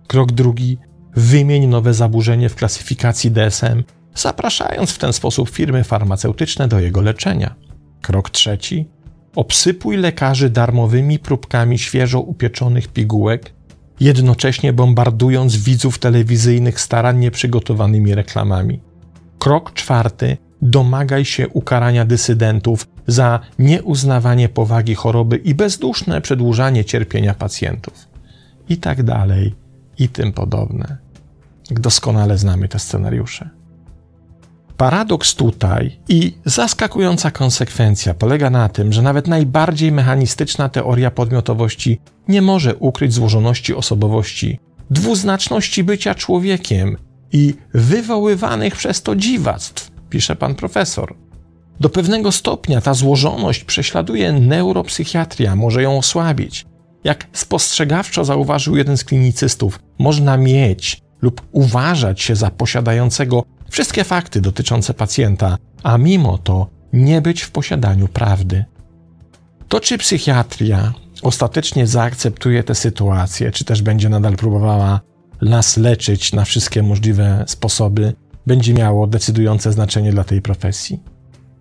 Krok 0.08 0.32
drugi: 0.32 0.78
wymień 1.16 1.68
nowe 1.68 1.94
zaburzenie 1.94 2.50
w 2.50 2.56
klasyfikacji 2.56 3.32
DSM, 3.32 3.84
zapraszając 4.16 4.92
w 4.92 4.98
ten 4.98 5.14
sposób 5.14 5.50
firmy 5.50 5.84
farmaceutyczne 5.84 6.68
do 6.68 6.80
jego 6.80 7.02
leczenia. 7.02 7.56
Krok 8.02 8.30
trzeci: 8.30 8.88
obsypuj 9.36 9.98
lekarzy 9.98 10.50
darmowymi 10.50 11.20
próbkami 11.20 11.80
świeżo 11.80 12.20
upieczonych 12.22 12.88
pigułek, 12.88 13.55
jednocześnie 14.00 14.74
bombardując 14.74 15.58
widzów 15.58 16.00
telewizyjnych 16.00 16.82
starannie 16.82 17.32
przygotowanymi 17.32 18.16
reklamami. 18.16 18.80
Krok 19.40 19.74
czwarty: 19.74 20.38
domagaj 20.62 21.26
się 21.26 21.50
ukarania 21.50 22.06
dysydentów 22.06 22.88
za 23.08 23.40
nieuznawanie 23.60 24.50
powagi 24.50 24.96
choroby 24.96 25.38
i 25.38 25.56
bezduszne 25.56 26.22
przedłużanie 26.22 26.86
cierpienia 26.86 27.34
pacjentów. 27.34 28.08
I 28.70 28.78
tak 28.78 29.04
dalej, 29.04 29.56
i 30.00 30.10
tym 30.10 30.34
podobne. 30.34 30.98
Doskonale 31.72 32.38
znamy 32.38 32.68
te 32.68 32.80
scenariusze. 32.80 33.50
Paradoks 34.78 35.36
tutaj 35.36 36.00
i 36.10 36.34
zaskakująca 36.46 37.32
konsekwencja 37.32 38.14
polega 38.14 38.50
na 38.50 38.70
tym, 38.70 38.94
że 38.94 39.02
nawet 39.02 39.28
najbardziej 39.28 39.92
mechanistyczna 39.92 40.70
teoria 40.70 41.12
podmiotowości 41.12 42.00
nie 42.28 42.42
może 42.42 42.76
ukryć 42.76 43.14
złożoności 43.14 43.76
osobowości, 43.76 44.60
dwuznaczności 44.90 45.84
bycia 45.84 46.16
człowiekiem 46.16 46.98
i 47.32 47.54
wywoływanych 47.74 48.76
przez 48.76 49.02
to 49.02 49.16
dziwactw, 49.16 49.92
pisze 50.10 50.36
pan 50.36 50.56
profesor. 50.56 51.16
Do 51.80 51.90
pewnego 51.90 52.32
stopnia 52.32 52.82
ta 52.82 52.94
złożoność 52.94 53.64
prześladuje 53.64 54.34
neuropsychiatria, 54.34 55.56
może 55.56 55.84
ją 55.84 55.98
osłabić. 55.98 56.66
Jak 57.04 57.28
spostrzegawczo 57.34 58.26
zauważył 58.26 58.78
jeden 58.78 58.98
z 58.98 59.04
klinicystów, 59.04 59.80
można 60.00 60.38
mieć 60.38 61.02
lub 61.22 61.42
uważać 61.52 62.22
się 62.22 62.36
za 62.36 62.52
posiadającego 62.52 63.44
wszystkie 63.76 64.04
fakty 64.04 64.42
dotyczące 64.42 64.94
pacjenta, 64.94 65.58
a 65.84 65.98
mimo 65.98 66.38
to 66.38 66.68
nie 66.94 67.22
być 67.22 67.42
w 67.42 67.52
posiadaniu 67.52 68.08
prawdy. 68.08 68.66
To 69.68 69.80
czy 69.80 69.98
psychiatria 69.98 70.94
ostatecznie 71.22 71.88
zaakceptuje 71.88 72.64
tę 72.64 72.76
sytuację, 72.76 73.52
czy 73.52 73.66
też 73.66 73.82
będzie 73.82 74.10
nadal 74.10 74.36
próbowała 74.36 75.02
nas 75.42 75.78
leczyć 75.78 76.34
na 76.34 76.46
wszystkie 76.46 76.84
możliwe 76.84 77.44
sposoby, 77.48 78.14
będzie 78.48 78.74
miało 78.74 79.08
decydujące 79.08 79.72
znaczenie 79.72 80.12
dla 80.12 80.24
tej 80.24 80.42
profesji. 80.42 81.04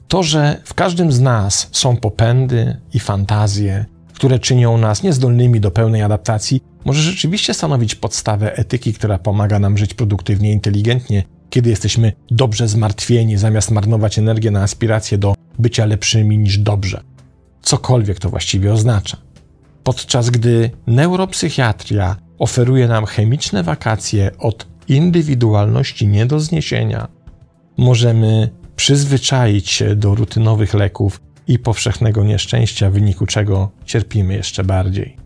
To, 0.08 0.22
że 0.22 0.60
w 0.64 0.74
każdym 0.74 1.12
z 1.12 1.20
nas 1.20 1.68
są 1.72 1.96
popędy 1.96 2.80
i 2.92 3.00
fantazje, 3.00 3.84
które 4.12 4.38
czynią 4.38 4.78
nas 4.78 5.02
niezdolnymi 5.02 5.60
do 5.60 5.70
pełnej 5.70 6.02
adaptacji, 6.02 6.60
może 6.84 7.02
rzeczywiście 7.02 7.54
stanowić 7.54 7.94
podstawę 7.94 8.56
etyki, 8.56 8.94
która 8.94 9.18
pomaga 9.18 9.58
nam 9.58 9.78
żyć 9.78 9.94
produktywnie, 9.94 10.52
inteligentnie, 10.52 11.24
kiedy 11.54 11.70
jesteśmy 11.70 12.12
dobrze 12.30 12.68
zmartwieni, 12.68 13.36
zamiast 13.36 13.70
marnować 13.70 14.18
energię 14.18 14.50
na 14.50 14.62
aspiracje 14.62 15.18
do 15.18 15.34
bycia 15.58 15.84
lepszymi 15.84 16.38
niż 16.38 16.58
dobrze. 16.58 17.02
Cokolwiek 17.62 18.18
to 18.18 18.30
właściwie 18.30 18.72
oznacza. 18.72 19.16
Podczas 19.84 20.30
gdy 20.30 20.70
neuropsychiatria 20.86 22.16
oferuje 22.38 22.88
nam 22.88 23.06
chemiczne 23.06 23.62
wakacje 23.62 24.30
od 24.38 24.66
indywidualności 24.88 26.08
nie 26.08 26.26
do 26.26 26.40
zniesienia, 26.40 27.08
możemy 27.76 28.50
przyzwyczaić 28.76 29.70
się 29.70 29.96
do 29.96 30.14
rutynowych 30.14 30.74
leków 30.74 31.20
i 31.48 31.58
powszechnego 31.58 32.24
nieszczęścia, 32.24 32.90
w 32.90 32.92
wyniku 32.92 33.26
czego 33.26 33.70
cierpimy 33.84 34.34
jeszcze 34.34 34.64
bardziej. 34.64 35.16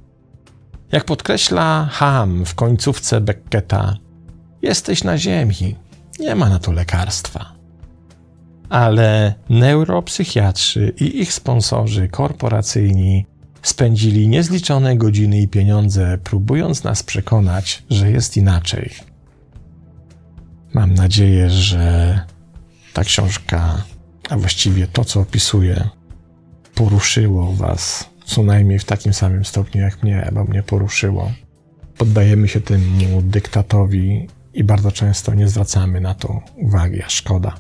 Jak 0.92 1.04
podkreśla 1.04 1.88
Ham 1.92 2.44
w 2.44 2.54
końcówce 2.54 3.20
Becketa, 3.20 3.96
jesteś 4.62 5.04
na 5.04 5.18
ziemi, 5.18 5.76
nie 6.18 6.34
ma 6.34 6.48
na 6.48 6.58
to 6.58 6.72
lekarstwa. 6.72 7.54
Ale 8.68 9.34
neuropsychiatrzy 9.48 10.94
i 11.00 11.20
ich 11.20 11.32
sponsorzy 11.32 12.08
korporacyjni 12.08 13.26
spędzili 13.62 14.28
niezliczone 14.28 14.96
godziny 14.96 15.40
i 15.40 15.48
pieniądze, 15.48 16.18
próbując 16.24 16.84
nas 16.84 17.02
przekonać, 17.02 17.82
że 17.90 18.10
jest 18.10 18.36
inaczej. 18.36 18.94
Mam 20.74 20.94
nadzieję, 20.94 21.50
że 21.50 22.20
ta 22.92 23.04
książka, 23.04 23.82
a 24.28 24.36
właściwie 24.36 24.86
to, 24.86 25.04
co 25.04 25.20
opisuje, 25.20 25.88
poruszyło 26.74 27.52
Was 27.52 28.08
co 28.28 28.42
najmniej 28.42 28.78
w 28.78 28.84
takim 28.84 29.12
samym 29.14 29.44
stopniu 29.44 29.80
jak 29.80 30.02
mnie, 30.02 30.30
bo 30.32 30.44
mnie 30.44 30.62
poruszyło. 30.62 31.32
Poddajemy 31.98 32.48
się 32.48 32.60
temu 32.60 33.22
dyktatowi 33.22 34.28
i 34.58 34.64
bardzo 34.64 34.92
często 34.92 35.34
nie 35.34 35.48
zwracamy 35.48 36.00
na 36.00 36.14
to 36.14 36.40
uwagi, 36.56 37.02
a 37.02 37.08
szkoda. 37.08 37.54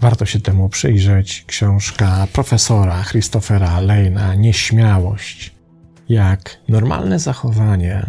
Warto 0.00 0.26
się 0.26 0.40
temu 0.40 0.68
przyjrzeć. 0.68 1.44
Książka 1.46 2.26
profesora 2.32 3.04
Christophera 3.04 3.80
Lejna 3.80 4.34
Nieśmiałość. 4.34 5.54
Jak 6.08 6.56
normalne 6.68 7.18
zachowanie 7.18 8.06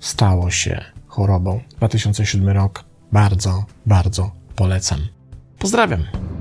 stało 0.00 0.50
się 0.50 0.84
chorobą. 1.06 1.60
2007 1.76 2.48
rok. 2.48 2.84
Bardzo, 3.12 3.64
bardzo 3.86 4.30
polecam. 4.56 5.00
Pozdrawiam. 5.58 6.31